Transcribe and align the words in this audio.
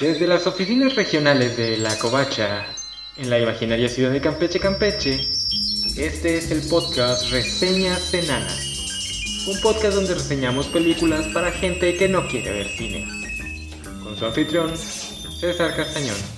Desde 0.00 0.28
las 0.28 0.46
oficinas 0.46 0.94
regionales 0.94 1.56
de 1.56 1.76
La 1.76 1.98
Covacha, 1.98 2.66
en 3.16 3.30
la 3.30 3.40
imaginaria 3.40 3.88
ciudad 3.88 4.12
de 4.12 4.20
Campeche, 4.20 4.60
Campeche, 4.60 5.28
este 5.96 6.38
es 6.38 6.52
el 6.52 6.60
podcast 6.68 7.32
Reseñas 7.32 8.14
Enanas. 8.14 9.44
Un 9.48 9.60
podcast 9.60 9.96
donde 9.96 10.14
reseñamos 10.14 10.68
películas 10.68 11.26
para 11.34 11.50
gente 11.50 11.96
que 11.96 12.08
no 12.08 12.28
quiere 12.28 12.52
ver 12.52 12.68
cine. 12.68 13.08
Con 14.04 14.16
su 14.16 14.24
anfitrión, 14.24 14.72
César 14.76 15.74
Castañón. 15.74 16.37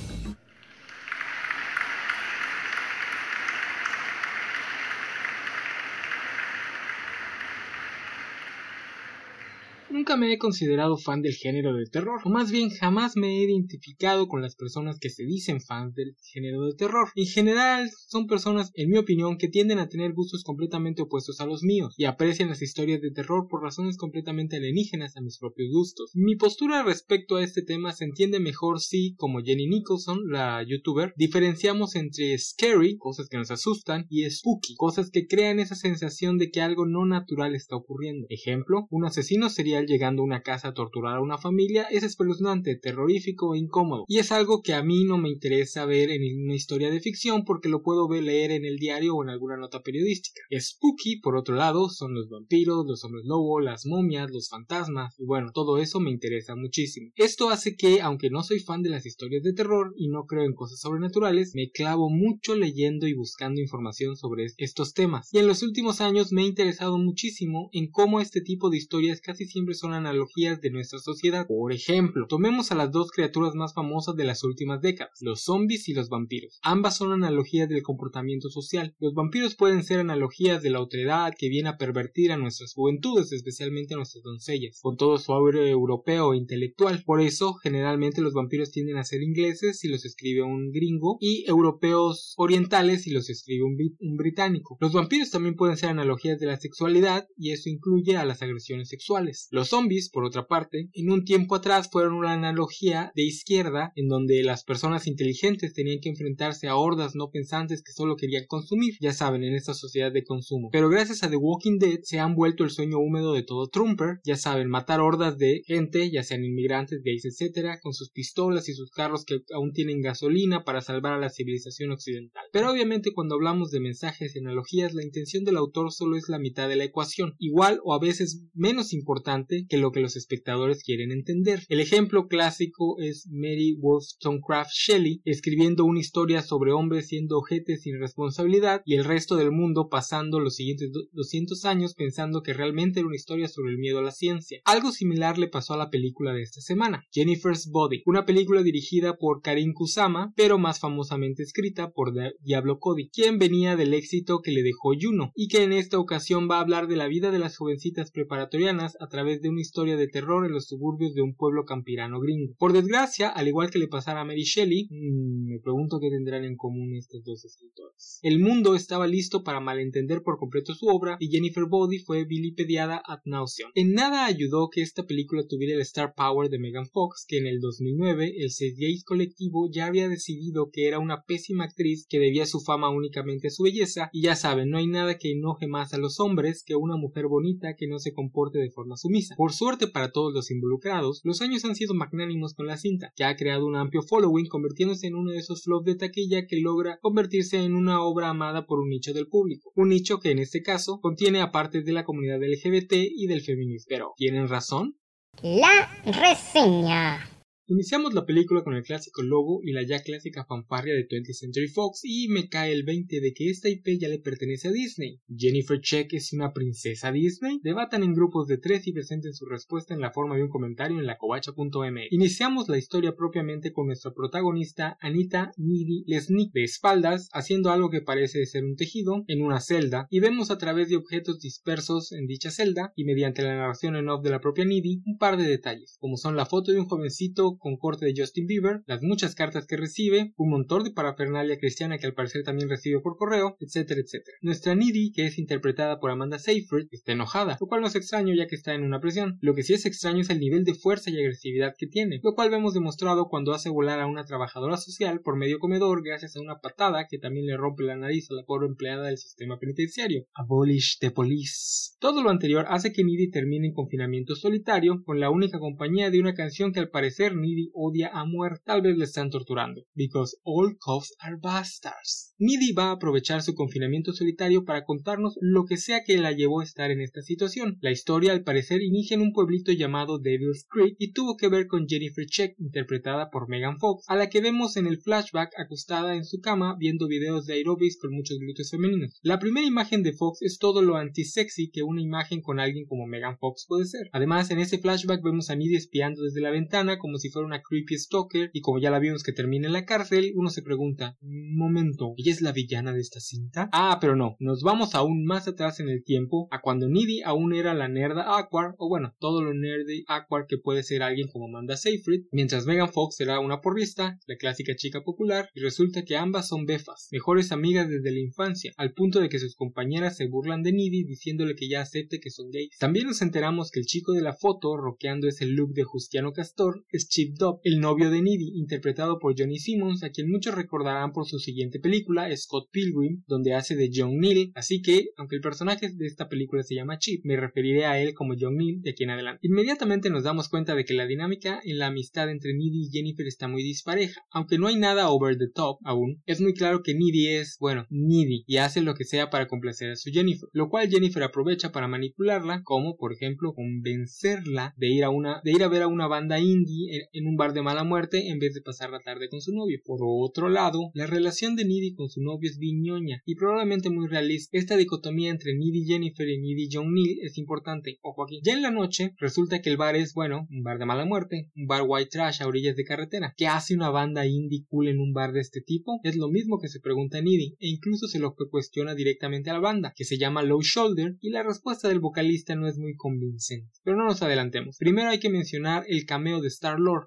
Nunca 10.10 10.26
me 10.26 10.32
he 10.32 10.38
considerado 10.38 10.96
fan 10.96 11.22
del 11.22 11.34
género 11.34 11.72
de 11.72 11.86
terror, 11.86 12.20
o 12.24 12.30
más 12.30 12.50
bien 12.50 12.70
jamás 12.70 13.14
me 13.14 13.28
he 13.28 13.44
identificado 13.44 14.26
con 14.26 14.42
las 14.42 14.56
personas 14.56 14.98
que 14.98 15.08
se 15.08 15.24
dicen 15.24 15.60
fans 15.60 15.94
del 15.94 16.16
género 16.32 16.66
de 16.66 16.74
terror. 16.74 17.10
En 17.14 17.26
general, 17.26 17.88
son 18.08 18.26
personas, 18.26 18.72
en 18.74 18.90
mi 18.90 18.98
opinión, 18.98 19.38
que 19.38 19.46
tienden 19.46 19.78
a 19.78 19.88
tener 19.88 20.12
gustos 20.12 20.42
completamente 20.42 21.02
opuestos 21.02 21.40
a 21.40 21.46
los 21.46 21.62
míos 21.62 21.94
y 21.96 22.06
aprecian 22.06 22.48
las 22.48 22.60
historias 22.60 23.00
de 23.00 23.12
terror 23.12 23.46
por 23.48 23.62
razones 23.62 23.96
completamente 23.96 24.56
alienígenas 24.56 25.16
a 25.16 25.20
mis 25.20 25.38
propios 25.38 25.70
gustos. 25.72 26.10
Mi 26.14 26.34
postura 26.34 26.82
respecto 26.82 27.36
a 27.36 27.44
este 27.44 27.62
tema 27.62 27.92
se 27.92 28.06
entiende 28.06 28.40
mejor 28.40 28.80
si, 28.80 29.14
como 29.14 29.44
Jenny 29.44 29.68
Nicholson, 29.68 30.24
la 30.28 30.60
youtuber, 30.66 31.12
diferenciamos 31.16 31.94
entre 31.94 32.36
scary, 32.36 32.96
cosas 32.96 33.28
que 33.28 33.36
nos 33.36 33.52
asustan, 33.52 34.06
y 34.10 34.28
spooky, 34.28 34.74
cosas 34.74 35.08
que 35.10 35.28
crean 35.28 35.60
esa 35.60 35.76
sensación 35.76 36.36
de 36.36 36.50
que 36.50 36.62
algo 36.62 36.84
no 36.84 37.06
natural 37.06 37.54
está 37.54 37.76
ocurriendo. 37.76 38.26
Ejemplo, 38.28 38.88
un 38.90 39.04
asesino 39.04 39.48
serial 39.50 39.86
llegando 40.00 40.22
a 40.22 40.24
una 40.24 40.40
casa 40.40 40.68
a 40.68 40.72
torturar 40.72 41.18
a 41.18 41.20
una 41.20 41.36
familia 41.36 41.82
es 41.90 42.04
espeluznante, 42.04 42.74
terrorífico 42.74 43.54
e 43.54 43.58
incómodo. 43.58 44.04
Y 44.08 44.18
es 44.18 44.32
algo 44.32 44.62
que 44.62 44.72
a 44.72 44.82
mí 44.82 45.04
no 45.04 45.18
me 45.18 45.28
interesa 45.28 45.84
ver 45.84 46.10
en 46.10 46.22
una 46.42 46.54
historia 46.54 46.90
de 46.90 47.00
ficción 47.00 47.44
porque 47.44 47.68
lo 47.68 47.82
puedo 47.82 48.08
ver, 48.08 48.22
leer 48.22 48.50
en 48.50 48.64
el 48.64 48.78
diario 48.78 49.14
o 49.14 49.22
en 49.22 49.28
alguna 49.28 49.58
nota 49.58 49.82
periodística. 49.82 50.40
Spooky, 50.58 51.20
por 51.20 51.36
otro 51.36 51.54
lado, 51.54 51.90
son 51.90 52.14
los 52.14 52.30
vampiros, 52.30 52.86
los 52.86 53.04
hombres 53.04 53.26
lobo, 53.26 53.60
las 53.60 53.84
momias, 53.84 54.30
los 54.30 54.48
fantasmas, 54.48 55.14
y 55.18 55.26
bueno, 55.26 55.50
todo 55.52 55.76
eso 55.76 56.00
me 56.00 56.10
interesa 56.10 56.56
muchísimo. 56.56 57.10
Esto 57.16 57.50
hace 57.50 57.76
que, 57.76 58.00
aunque 58.00 58.30
no 58.30 58.42
soy 58.42 58.60
fan 58.60 58.80
de 58.80 58.88
las 58.88 59.04
historias 59.04 59.42
de 59.42 59.52
terror 59.52 59.92
y 59.98 60.08
no 60.08 60.24
creo 60.24 60.44
en 60.44 60.54
cosas 60.54 60.80
sobrenaturales, 60.80 61.52
me 61.54 61.70
clavo 61.70 62.08
mucho 62.08 62.54
leyendo 62.54 63.06
y 63.06 63.12
buscando 63.12 63.60
información 63.60 64.16
sobre 64.16 64.46
estos 64.56 64.94
temas. 64.94 65.28
Y 65.30 65.38
en 65.38 65.46
los 65.46 65.62
últimos 65.62 66.00
años 66.00 66.32
me 66.32 66.42
he 66.42 66.46
interesado 66.46 66.96
muchísimo 66.96 67.68
en 67.72 67.90
cómo 67.90 68.20
este 68.20 68.40
tipo 68.40 68.70
de 68.70 68.78
historias 68.78 69.20
casi 69.20 69.44
siempre 69.44 69.74
son 69.74 69.89
analogías 69.94 70.60
de 70.60 70.70
nuestra 70.70 70.98
sociedad. 70.98 71.46
Por 71.46 71.72
ejemplo, 71.72 72.26
tomemos 72.28 72.72
a 72.72 72.74
las 72.74 72.90
dos 72.90 73.10
criaturas 73.10 73.54
más 73.54 73.74
famosas 73.74 74.16
de 74.16 74.24
las 74.24 74.44
últimas 74.44 74.80
décadas, 74.80 75.18
los 75.20 75.42
zombies 75.42 75.88
y 75.88 75.94
los 75.94 76.08
vampiros. 76.08 76.58
Ambas 76.62 76.96
son 76.96 77.12
analogías 77.12 77.68
del 77.68 77.82
comportamiento 77.82 78.48
social. 78.50 78.94
Los 78.98 79.14
vampiros 79.14 79.56
pueden 79.56 79.84
ser 79.84 80.00
analogías 80.00 80.62
de 80.62 80.70
la 80.70 80.80
otredad 80.80 81.34
que 81.36 81.48
viene 81.48 81.68
a 81.68 81.76
pervertir 81.76 82.32
a 82.32 82.36
nuestras 82.36 82.74
juventudes, 82.74 83.32
especialmente 83.32 83.94
a 83.94 83.96
nuestras 83.96 84.22
doncellas, 84.22 84.78
con 84.82 84.96
todo 84.96 85.18
su 85.18 85.32
aire 85.34 85.70
europeo 85.70 86.34
e 86.34 86.38
intelectual. 86.38 87.02
Por 87.04 87.20
eso, 87.20 87.54
generalmente 87.54 88.20
los 88.20 88.34
vampiros 88.34 88.70
tienden 88.70 88.96
a 88.96 89.04
ser 89.04 89.22
ingleses 89.22 89.78
si 89.78 89.88
los 89.88 90.04
escribe 90.04 90.42
un 90.42 90.70
gringo 90.70 91.18
y 91.20 91.44
europeos 91.48 92.34
orientales 92.36 93.02
si 93.02 93.10
los 93.10 93.30
escribe 93.30 93.64
un, 93.64 93.76
un 93.98 94.16
británico. 94.16 94.76
Los 94.80 94.92
vampiros 94.92 95.30
también 95.30 95.56
pueden 95.56 95.76
ser 95.76 95.90
analogías 95.90 96.38
de 96.38 96.46
la 96.46 96.58
sexualidad 96.58 97.28
y 97.36 97.52
eso 97.52 97.68
incluye 97.68 98.16
a 98.16 98.24
las 98.24 98.42
agresiones 98.42 98.88
sexuales. 98.88 99.48
Los 99.50 99.72
zombies, 99.80 100.10
por 100.10 100.24
otra 100.24 100.46
parte, 100.46 100.90
en 100.92 101.10
un 101.10 101.24
tiempo 101.24 101.54
atrás 101.54 101.88
fueron 101.90 102.14
una 102.14 102.32
analogía 102.32 103.12
de 103.14 103.22
izquierda 103.22 103.92
en 103.96 104.08
donde 104.08 104.42
las 104.42 104.64
personas 104.64 105.06
inteligentes 105.06 105.72
tenían 105.72 106.00
que 106.00 106.10
enfrentarse 106.10 106.68
a 106.68 106.76
hordas 106.76 107.14
no 107.14 107.30
pensantes 107.30 107.82
que 107.82 107.92
solo 107.92 108.16
querían 108.16 108.44
consumir, 108.46 108.94
ya 109.00 109.12
saben, 109.12 109.42
en 109.42 109.54
esta 109.54 109.74
sociedad 109.74 110.12
de 110.12 110.24
consumo. 110.24 110.68
Pero 110.70 110.88
gracias 110.88 111.22
a 111.22 111.30
The 111.30 111.36
Walking 111.36 111.78
Dead 111.78 112.00
se 112.02 112.18
han 112.18 112.34
vuelto 112.34 112.64
el 112.64 112.70
sueño 112.70 112.98
húmedo 112.98 113.32
de 113.32 113.42
todo 113.42 113.68
Trumper, 113.68 114.20
ya 114.24 114.36
saben, 114.36 114.68
matar 114.68 115.00
hordas 115.00 115.38
de 115.38 115.62
gente, 115.66 116.10
ya 116.10 116.22
sean 116.22 116.44
inmigrantes, 116.44 117.02
gays, 117.02 117.24
etcétera, 117.24 117.80
con 117.80 117.94
sus 117.94 118.10
pistolas 118.10 118.68
y 118.68 118.74
sus 118.74 118.90
carros 118.90 119.24
que 119.24 119.38
aún 119.54 119.72
tienen 119.72 120.02
gasolina 120.02 120.64
para 120.64 120.82
salvar 120.82 121.14
a 121.14 121.18
la 121.18 121.30
civilización 121.30 121.92
occidental. 121.92 122.44
Pero 122.52 122.70
obviamente 122.70 123.12
cuando 123.14 123.34
hablamos 123.34 123.70
de 123.70 123.80
mensajes 123.80 124.34
y 124.34 124.40
analogías, 124.40 124.92
la 124.92 125.04
intención 125.04 125.44
del 125.44 125.56
autor 125.56 125.92
solo 125.92 126.16
es 126.16 126.28
la 126.28 126.38
mitad 126.38 126.68
de 126.68 126.76
la 126.76 126.84
ecuación, 126.84 127.34
igual 127.38 127.80
o 127.84 127.94
a 127.94 128.00
veces 128.00 128.42
menos 128.52 128.92
importante 128.92 129.59
que 129.68 129.78
lo 129.78 129.92
que 129.92 130.00
los 130.00 130.16
espectadores 130.16 130.82
quieren 130.82 131.12
entender. 131.12 131.64
El 131.68 131.80
ejemplo 131.80 132.28
clásico 132.28 132.96
es 133.00 133.26
Mary 133.30 133.76
Wollstonecraft 133.78 134.70
Shelley 134.72 135.20
escribiendo 135.24 135.84
una 135.84 136.00
historia 136.00 136.42
sobre 136.42 136.72
hombres 136.72 137.08
siendo 137.08 137.38
ojetes 137.38 137.82
sin 137.82 137.98
responsabilidad 137.98 138.82
y 138.84 138.94
el 138.94 139.04
resto 139.04 139.36
del 139.36 139.52
mundo 139.52 139.88
pasando 139.88 140.40
los 140.40 140.56
siguientes 140.56 140.90
200 141.12 141.64
años 141.64 141.94
pensando 141.94 142.42
que 142.42 142.52
realmente 142.52 143.00
era 143.00 143.06
una 143.06 143.16
historia 143.16 143.48
sobre 143.48 143.72
el 143.72 143.78
miedo 143.78 143.98
a 143.98 144.02
la 144.02 144.10
ciencia. 144.10 144.60
Algo 144.64 144.92
similar 144.92 145.38
le 145.38 145.48
pasó 145.48 145.74
a 145.74 145.78
la 145.78 145.90
película 145.90 146.32
de 146.32 146.42
esta 146.42 146.60
semana, 146.60 147.04
Jennifer's 147.12 147.70
Body, 147.70 148.02
una 148.06 148.24
película 148.24 148.62
dirigida 148.62 149.16
por 149.16 149.42
Karin 149.42 149.72
Kusama, 149.72 150.32
pero 150.36 150.58
más 150.58 150.80
famosamente 150.80 151.42
escrita 151.42 151.90
por 151.90 152.12
Diablo 152.40 152.78
Cody, 152.78 153.10
quien 153.10 153.38
venía 153.38 153.76
del 153.76 153.94
éxito 153.94 154.40
que 154.40 154.52
le 154.52 154.62
dejó 154.62 154.92
Juno, 155.00 155.32
y 155.34 155.48
que 155.48 155.62
en 155.62 155.72
esta 155.72 155.98
ocasión 155.98 156.48
va 156.50 156.56
a 156.56 156.60
hablar 156.60 156.88
de 156.88 156.96
la 156.96 157.08
vida 157.08 157.30
de 157.30 157.38
las 157.38 157.56
jovencitas 157.56 158.10
preparatorianas 158.10 158.96
a 159.00 159.08
través 159.08 159.42
de 159.42 159.49
una 159.50 159.60
historia 159.60 159.96
de 159.96 160.08
terror 160.08 160.46
en 160.46 160.52
los 160.52 160.66
suburbios 160.66 161.14
de 161.14 161.22
un 161.22 161.34
pueblo 161.34 161.64
campirano 161.64 162.20
gringo. 162.20 162.54
Por 162.58 162.72
desgracia, 162.72 163.28
al 163.28 163.48
igual 163.48 163.70
que 163.70 163.78
le 163.78 163.88
pasara 163.88 164.20
a 164.20 164.24
Mary 164.24 164.44
Shelley, 164.44 164.88
mmm, 164.90 165.48
me 165.50 165.60
pregunto 165.60 165.98
qué 166.00 166.10
tendrán 166.10 166.44
en 166.44 166.56
común 166.56 166.94
estos 166.94 167.22
dos 167.24 167.44
escritores. 167.44 168.20
El 168.22 168.38
mundo 168.38 168.74
estaba 168.74 169.06
listo 169.06 169.42
para 169.42 169.60
malentender 169.60 170.22
por 170.22 170.38
completo 170.38 170.74
su 170.74 170.86
obra 170.86 171.16
y 171.20 171.28
Jennifer 171.28 171.64
Body 171.68 171.98
fue 171.98 172.24
vilipediada 172.24 173.02
ad 173.04 173.20
nauseam. 173.24 173.70
En 173.74 173.92
nada 173.92 174.26
ayudó 174.26 174.68
que 174.70 174.82
esta 174.82 175.04
película 175.04 175.42
tuviera 175.48 175.74
el 175.74 175.80
star 175.82 176.14
power 176.14 176.48
de 176.48 176.58
Megan 176.58 176.86
Fox, 176.86 177.24
que 177.26 177.38
en 177.38 177.46
el 177.46 177.60
2009 177.60 178.34
el 178.38 178.50
CGI 178.50 179.02
colectivo 179.04 179.68
ya 179.72 179.86
había 179.86 180.08
decidido 180.08 180.70
que 180.70 180.86
era 180.86 180.98
una 180.98 181.24
pésima 181.24 181.64
actriz 181.64 182.06
que 182.08 182.18
debía 182.18 182.46
su 182.46 182.60
fama 182.60 182.90
únicamente 182.90 183.48
a 183.48 183.50
su 183.50 183.64
belleza, 183.64 184.10
y 184.12 184.22
ya 184.22 184.36
saben, 184.36 184.70
no 184.70 184.78
hay 184.78 184.86
nada 184.86 185.18
que 185.18 185.32
enoje 185.32 185.66
más 185.66 185.94
a 185.94 185.98
los 185.98 186.20
hombres 186.20 186.62
que 186.64 186.74
una 186.74 186.96
mujer 186.96 187.26
bonita 187.26 187.74
que 187.76 187.86
no 187.86 187.98
se 187.98 188.12
comporte 188.12 188.58
de 188.58 188.70
forma 188.70 188.96
sumisa. 188.96 189.34
Por 189.40 189.54
suerte 189.54 189.86
para 189.86 190.12
todos 190.12 190.34
los 190.34 190.50
involucrados, 190.50 191.22
los 191.24 191.40
años 191.40 191.64
han 191.64 191.74
sido 191.74 191.94
magnánimos 191.94 192.52
con 192.52 192.66
la 192.66 192.76
cinta, 192.76 193.10
que 193.16 193.24
ha 193.24 193.36
creado 193.36 193.64
un 193.64 193.74
amplio 193.74 194.02
following 194.02 194.46
convirtiéndose 194.46 195.06
en 195.06 195.14
uno 195.14 195.32
de 195.32 195.38
esos 195.38 195.62
flops 195.62 195.86
de 195.86 195.94
taquilla 195.94 196.46
que 196.46 196.60
logra 196.60 196.98
convertirse 197.00 197.64
en 197.64 197.74
una 197.74 198.02
obra 198.02 198.28
amada 198.28 198.66
por 198.66 198.80
un 198.80 198.90
nicho 198.90 199.14
del 199.14 199.28
público, 199.28 199.72
un 199.74 199.88
nicho 199.88 200.20
que 200.20 200.30
en 200.30 200.40
este 200.40 200.60
caso 200.60 201.00
contiene 201.00 201.40
a 201.40 201.52
partes 201.52 201.86
de 201.86 201.92
la 201.92 202.04
comunidad 202.04 202.36
LGBT 202.36 202.92
y 202.92 203.28
del 203.28 203.40
feminismo. 203.40 203.86
Pero, 203.88 204.12
¿tienen 204.14 204.46
razón? 204.46 204.98
La 205.42 205.88
reseña. 206.04 207.26
Iniciamos 207.72 208.14
la 208.14 208.26
película 208.26 208.64
con 208.64 208.74
el 208.74 208.82
clásico 208.82 209.22
logo 209.22 209.60
y 209.62 209.70
la 209.70 209.84
ya 209.84 210.02
clásica 210.02 210.44
fanfarria 210.44 210.92
de 210.92 211.06
20th 211.06 211.34
Century 211.34 211.68
Fox 211.68 212.00
y 212.02 212.26
me 212.26 212.48
cae 212.48 212.72
el 212.72 212.82
20 212.82 213.20
de 213.20 213.32
que 213.32 213.48
esta 213.48 213.68
IP 213.68 213.96
ya 213.96 214.08
le 214.08 214.18
pertenece 214.18 214.66
a 214.66 214.72
Disney. 214.72 215.20
¿Jennifer 215.28 215.80
Check 215.80 216.12
es 216.14 216.32
una 216.32 216.52
princesa 216.52 217.12
Disney? 217.12 217.60
Debatan 217.62 218.02
en 218.02 218.12
grupos 218.12 218.48
de 218.48 218.58
tres 218.58 218.88
y 218.88 218.92
presenten 218.92 219.34
su 219.34 219.46
respuesta 219.46 219.94
en 219.94 220.00
la 220.00 220.10
forma 220.10 220.34
de 220.34 220.42
un 220.42 220.48
comentario 220.48 220.98
en 220.98 221.06
la 221.06 221.16
covacha.m. 221.16 222.08
Iniciamos 222.10 222.68
la 222.68 222.76
historia 222.76 223.14
propiamente 223.14 223.72
con 223.72 223.86
nuestra 223.86 224.10
protagonista 224.10 224.98
Anita 225.00 225.52
Needy 225.56 226.02
Lesnick 226.08 226.52
de 226.52 226.64
espaldas 226.64 227.28
haciendo 227.32 227.70
algo 227.70 227.88
que 227.88 228.02
parece 228.02 228.46
ser 228.46 228.64
un 228.64 228.74
tejido 228.74 229.22
en 229.28 229.42
una 229.42 229.60
celda 229.60 230.08
y 230.10 230.18
vemos 230.18 230.50
a 230.50 230.58
través 230.58 230.88
de 230.88 230.96
objetos 230.96 231.38
dispersos 231.38 232.10
en 232.10 232.26
dicha 232.26 232.50
celda 232.50 232.92
y 232.96 233.04
mediante 233.04 233.42
la 233.42 233.54
narración 233.54 233.94
en 233.94 234.08
off 234.08 234.24
de 234.24 234.30
la 234.30 234.40
propia 234.40 234.64
Needy 234.64 235.02
un 235.06 235.18
par 235.18 235.36
de 235.36 235.46
detalles 235.46 235.98
como 236.00 236.16
son 236.16 236.34
la 236.34 236.46
foto 236.46 236.72
de 236.72 236.80
un 236.80 236.86
jovencito 236.86 237.58
con 237.60 237.76
corte 237.76 238.06
de 238.06 238.14
Justin 238.16 238.46
Bieber, 238.46 238.82
las 238.86 239.02
muchas 239.02 239.34
cartas 239.34 239.66
que 239.66 239.76
recibe, 239.76 240.32
un 240.36 240.50
montón 240.50 240.82
de 240.82 240.90
parafernalia 240.90 241.58
cristiana 241.58 241.98
que 241.98 242.06
al 242.06 242.14
parecer 242.14 242.42
también 242.42 242.68
recibe 242.68 243.00
por 243.00 243.16
correo, 243.16 243.56
etcétera, 243.60 244.00
etcétera. 244.00 244.36
Nuestra 244.40 244.74
Needy, 244.74 245.12
que 245.12 245.26
es 245.26 245.38
interpretada 245.38 246.00
por 246.00 246.10
Amanda 246.10 246.38
Seyfried, 246.38 246.88
está 246.90 247.12
enojada, 247.12 247.56
lo 247.60 247.66
cual 247.66 247.82
no 247.82 247.86
es 247.86 247.94
extraño 247.94 248.34
ya 248.34 248.46
que 248.46 248.56
está 248.56 248.74
en 248.74 248.82
una 248.82 249.00
prisión. 249.00 249.38
Lo 249.40 249.54
que 249.54 249.62
sí 249.62 249.74
es 249.74 249.86
extraño 249.86 250.22
es 250.22 250.30
el 250.30 250.40
nivel 250.40 250.64
de 250.64 250.74
fuerza 250.74 251.10
y 251.10 251.18
agresividad 251.18 251.74
que 251.78 251.86
tiene, 251.86 252.20
lo 252.22 252.34
cual 252.34 252.50
vemos 252.50 252.74
demostrado 252.74 253.28
cuando 253.28 253.52
hace 253.52 253.68
volar 253.68 254.00
a 254.00 254.06
una 254.06 254.24
trabajadora 254.24 254.76
social 254.76 255.20
por 255.20 255.36
medio 255.36 255.58
comedor 255.58 256.02
gracias 256.02 256.36
a 256.36 256.40
una 256.40 256.60
patada 256.60 257.06
que 257.08 257.18
también 257.18 257.46
le 257.46 257.56
rompe 257.56 257.84
la 257.84 257.96
nariz 257.96 258.30
a 258.30 258.34
la 258.34 258.44
pobre 258.44 258.66
empleada 258.66 259.06
del 259.06 259.18
sistema 259.18 259.58
penitenciario. 259.58 260.26
Abolish 260.34 260.98
the 260.98 261.10
police. 261.10 261.96
Todo 261.98 262.22
lo 262.22 262.30
anterior 262.30 262.64
hace 262.68 262.92
que 262.92 263.04
Needy 263.04 263.30
termine 263.30 263.68
en 263.68 263.74
confinamiento 263.74 264.34
solitario 264.34 265.02
con 265.04 265.20
la 265.20 265.30
única 265.30 265.58
compañía 265.58 266.10
de 266.10 266.20
una 266.20 266.34
canción 266.34 266.72
que 266.72 266.80
al 266.80 266.88
parecer 266.88 267.34
Needy 267.50 267.70
odia 267.74 268.10
a 268.12 268.24
muerte. 268.24 268.62
Tal 268.64 268.82
vez 268.82 268.96
le 268.96 269.04
están 269.04 269.30
torturando. 269.30 269.82
Because 269.94 270.36
all 270.44 270.76
cops 270.78 271.14
are 271.18 271.36
bastards. 271.40 272.34
Needy 272.38 272.72
va 272.72 272.90
a 272.90 272.92
aprovechar 272.92 273.42
su 273.42 273.54
confinamiento 273.54 274.12
solitario 274.12 274.64
para 274.64 274.84
contarnos 274.84 275.36
lo 275.40 275.64
que 275.64 275.76
sea 275.76 276.04
que 276.04 276.18
la 276.18 276.32
llevó 276.32 276.60
a 276.60 276.64
estar 276.64 276.90
en 276.90 277.00
esta 277.00 277.22
situación. 277.22 277.78
La 277.80 277.90
historia 277.90 278.32
al 278.32 278.44
parecer 278.44 278.82
inicia 278.82 279.14
en 279.14 279.22
un 279.22 279.32
pueblito 279.32 279.72
llamado 279.72 280.18
Devil's 280.18 280.66
Creek 280.68 280.96
y 280.98 281.12
tuvo 281.12 281.36
que 281.36 281.48
ver 281.48 281.66
con 281.66 281.86
Jennifer 281.88 282.24
Check, 282.26 282.54
interpretada 282.58 283.30
por 283.30 283.48
Megan 283.48 283.78
Fox, 283.78 284.04
a 284.08 284.16
la 284.16 284.28
que 284.28 284.40
vemos 284.40 284.76
en 284.76 284.86
el 284.86 284.98
flashback 284.98 285.50
acostada 285.58 286.14
en 286.16 286.24
su 286.24 286.40
cama 286.40 286.76
viendo 286.78 287.08
videos 287.08 287.46
de 287.46 287.54
aerobics 287.54 287.98
con 287.98 288.12
muchos 288.12 288.38
glúteos 288.38 288.70
femeninos. 288.70 289.18
La 289.22 289.38
primera 289.38 289.66
imagen 289.66 290.02
de 290.02 290.12
Fox 290.12 290.40
es 290.42 290.58
todo 290.58 290.82
lo 290.82 290.96
anti-sexy 290.96 291.70
que 291.70 291.82
una 291.82 292.00
imagen 292.00 292.40
con 292.40 292.60
alguien 292.60 292.86
como 292.86 293.06
Megan 293.06 293.38
Fox 293.38 293.66
puede 293.68 293.86
ser. 293.86 294.08
Además, 294.12 294.50
en 294.50 294.60
ese 294.60 294.78
flashback 294.78 295.22
vemos 295.22 295.50
a 295.50 295.56
Needy 295.56 295.76
espiando 295.76 296.22
desde 296.22 296.40
la 296.40 296.50
ventana 296.50 296.98
como 296.98 297.18
si 297.18 297.30
fuera 297.30 297.39
una 297.44 297.62
creepy 297.62 297.96
stalker 297.98 298.50
y 298.52 298.60
como 298.60 298.78
ya 298.78 298.90
la 298.90 298.98
vimos 298.98 299.22
que 299.22 299.32
termina 299.32 299.66
en 299.66 299.72
la 299.72 299.84
cárcel, 299.84 300.32
uno 300.34 300.50
se 300.50 300.62
pregunta, 300.62 301.16
un 301.20 301.56
momento, 301.56 302.14
¿ella 302.16 302.32
es 302.32 302.42
la 302.42 302.52
villana 302.52 302.92
de 302.92 303.00
esta 303.00 303.20
cinta? 303.20 303.68
Ah, 303.72 303.98
pero 304.00 304.16
no, 304.16 304.36
nos 304.38 304.62
vamos 304.62 304.94
aún 304.94 305.24
más 305.24 305.48
atrás 305.48 305.80
en 305.80 305.88
el 305.88 306.04
tiempo, 306.04 306.48
a 306.50 306.60
cuando 306.60 306.88
Needy 306.88 307.22
aún 307.22 307.54
era 307.54 307.74
la 307.74 307.88
nerda 307.88 308.38
Aquar, 308.38 308.74
o 308.78 308.88
bueno, 308.88 309.14
todo 309.18 309.42
lo 309.42 309.54
nerdy 309.54 310.04
Aquar 310.08 310.46
que 310.46 310.58
puede 310.58 310.82
ser 310.82 311.02
alguien 311.02 311.28
como 311.28 311.46
Amanda 311.46 311.76
Seyfried, 311.76 312.26
mientras 312.32 312.66
Megan 312.66 312.92
Fox 312.92 313.20
era 313.20 313.40
una 313.40 313.60
porrista, 313.60 314.18
la 314.26 314.36
clásica 314.36 314.74
chica 314.76 315.02
popular, 315.02 315.48
y 315.54 315.60
resulta 315.60 316.04
que 316.04 316.16
ambas 316.16 316.48
son 316.48 316.66
befas, 316.66 317.08
mejores 317.10 317.52
amigas 317.52 317.88
desde 317.88 318.12
la 318.12 318.20
infancia, 318.20 318.72
al 318.76 318.92
punto 318.92 319.20
de 319.20 319.28
que 319.28 319.38
sus 319.38 319.56
compañeras 319.56 320.16
se 320.16 320.26
burlan 320.26 320.62
de 320.62 320.72
Needy 320.72 321.04
diciéndole 321.04 321.54
que 321.54 321.68
ya 321.68 321.80
acepte 321.80 322.20
que 322.20 322.30
son 322.30 322.50
gays. 322.50 322.76
También 322.78 323.06
nos 323.06 323.22
enteramos 323.22 323.70
que 323.70 323.80
el 323.80 323.86
chico 323.86 324.12
de 324.12 324.22
la 324.22 324.34
foto, 324.34 324.76
rockeando 324.76 325.28
ese 325.28 325.46
look 325.46 325.72
de 325.72 325.84
Justiano 325.84 326.32
Castor, 326.32 326.84
es 326.90 327.08
Chip 327.20 327.36
Dobb, 327.36 327.60
el 327.64 327.80
novio 327.80 328.10
de 328.10 328.22
Needy, 328.22 328.52
interpretado 328.54 329.18
por 329.18 329.38
Johnny 329.38 329.58
Simmons, 329.58 330.02
a 330.02 330.08
quien 330.08 330.30
muchos 330.30 330.54
recordarán 330.54 331.12
por 331.12 331.26
su 331.26 331.38
siguiente 331.38 331.78
película, 331.78 332.34
Scott 332.34 332.70
Pilgrim, 332.70 333.24
donde 333.26 333.52
hace 333.52 333.76
de 333.76 333.90
John 333.94 334.16
Neal, 334.18 334.52
así 334.54 334.80
que, 334.80 335.10
aunque 335.18 335.36
el 335.36 335.42
personaje 335.42 335.90
de 335.92 336.06
esta 336.06 336.30
película 336.30 336.62
se 336.62 336.74
llama 336.74 336.98
Chip, 336.98 337.22
me 337.26 337.36
referiré 337.36 337.84
a 337.84 338.00
él 338.00 338.14
como 338.14 338.36
John 338.40 338.56
Neal 338.56 338.80
de 338.80 338.92
aquí 338.92 339.04
en 339.04 339.10
adelante. 339.10 339.40
Inmediatamente 339.42 340.08
nos 340.08 340.24
damos 340.24 340.48
cuenta 340.48 340.74
de 340.74 340.86
que 340.86 340.94
la 340.94 341.04
dinámica 341.04 341.60
en 341.62 341.78
la 341.78 341.88
amistad 341.88 342.30
entre 342.30 342.54
Needy 342.54 342.86
y 342.86 342.90
Jennifer 342.90 343.26
está 343.26 343.48
muy 343.48 343.62
dispareja, 343.62 344.22
aunque 344.30 344.56
no 344.56 344.68
hay 344.68 344.76
nada 344.76 345.10
over 345.10 345.36
the 345.36 345.50
top 345.54 345.78
aún, 345.84 346.22
es 346.24 346.40
muy 346.40 346.54
claro 346.54 346.82
que 346.82 346.94
Needy 346.94 347.26
es, 347.26 347.58
bueno, 347.60 347.84
Needy, 347.90 348.44
y 348.46 348.56
hace 348.56 348.80
lo 348.80 348.94
que 348.94 349.04
sea 349.04 349.28
para 349.28 349.46
complacer 349.46 349.90
a 349.90 349.96
su 349.96 350.10
Jennifer, 350.10 350.48
lo 350.54 350.70
cual 350.70 350.88
Jennifer 350.88 351.22
aprovecha 351.22 351.70
para 351.70 351.86
manipularla, 351.86 352.62
como 352.62 352.96
por 352.96 353.12
ejemplo 353.12 353.52
convencerla 353.52 354.72
de 354.78 354.88
ir 354.88 355.04
a 355.04 355.10
una, 355.10 355.42
de 355.44 355.50
ir 355.50 355.62
a 355.62 355.68
ver 355.68 355.82
a 355.82 355.86
una 355.86 356.06
banda 356.06 356.40
indie 356.40 357.09
en, 357.12 357.26
un 357.26 357.36
bar 357.36 357.52
de 357.52 357.62
mala 357.62 357.84
muerte 357.84 358.28
en 358.28 358.38
vez 358.38 358.54
de 358.54 358.62
pasar 358.62 358.90
la 358.90 359.00
tarde 359.00 359.28
con 359.28 359.40
su 359.40 359.52
novio. 359.52 359.80
Por 359.84 360.00
otro 360.02 360.48
lado, 360.48 360.90
la 360.94 361.06
relación 361.06 361.56
de 361.56 361.64
Needy 361.64 361.94
con 361.94 362.08
su 362.08 362.20
novio 362.20 362.48
es 362.50 362.58
viñoña 362.58 363.22
y 363.24 363.34
probablemente 363.34 363.90
muy 363.90 364.08
realista. 364.08 364.56
Esta 364.56 364.76
dicotomía 364.76 365.30
entre 365.30 365.54
Needy 365.54 365.84
Jennifer 365.84 366.28
y 366.28 366.38
Needy 366.38 366.68
John 366.72 366.92
Neal 366.92 367.18
es 367.22 367.38
importante. 367.38 367.98
Ojo 368.02 368.24
aquí. 368.24 368.40
Ya 368.44 368.54
en 368.54 368.62
la 368.62 368.70
noche 368.70 369.14
resulta 369.18 369.60
que 369.60 369.70
el 369.70 369.76
bar 369.76 369.96
es, 369.96 370.14
bueno, 370.14 370.46
un 370.50 370.62
bar 370.62 370.78
de 370.78 370.86
mala 370.86 371.04
muerte, 371.04 371.50
un 371.56 371.66
bar 371.66 371.82
white 371.86 372.10
trash 372.10 372.42
a 372.42 372.46
orillas 372.46 372.76
de 372.76 372.84
carretera. 372.84 373.34
¿Qué 373.36 373.46
hace 373.46 373.74
una 373.74 373.90
banda 373.90 374.26
indie 374.26 374.64
cool 374.68 374.88
en 374.88 375.00
un 375.00 375.12
bar 375.12 375.32
de 375.32 375.40
este 375.40 375.60
tipo? 375.60 376.00
Es 376.02 376.16
lo 376.16 376.28
mismo 376.28 376.58
que 376.58 376.68
se 376.68 376.80
pregunta 376.80 377.20
Needy 377.20 377.56
e 377.58 377.68
incluso 377.68 378.06
se 378.06 378.18
lo 378.18 378.34
cuestiona 378.34 378.94
directamente 378.94 379.50
a 379.50 379.54
la 379.54 379.60
banda, 379.60 379.92
que 379.94 380.04
se 380.04 380.18
llama 380.18 380.42
Low 380.42 380.62
Shoulder 380.62 381.16
y 381.20 381.30
la 381.30 381.42
respuesta 381.42 381.88
del 381.88 382.00
vocalista 382.00 382.54
no 382.54 382.68
es 382.68 382.78
muy 382.78 382.94
convincente. 382.96 383.70
Pero 383.82 383.96
no 383.96 384.04
nos 384.04 384.22
adelantemos. 384.22 384.76
Primero 384.78 385.10
hay 385.10 385.18
que 385.18 385.30
mencionar 385.30 385.84
el 385.88 386.04
cameo 386.04 386.40
de 386.40 386.48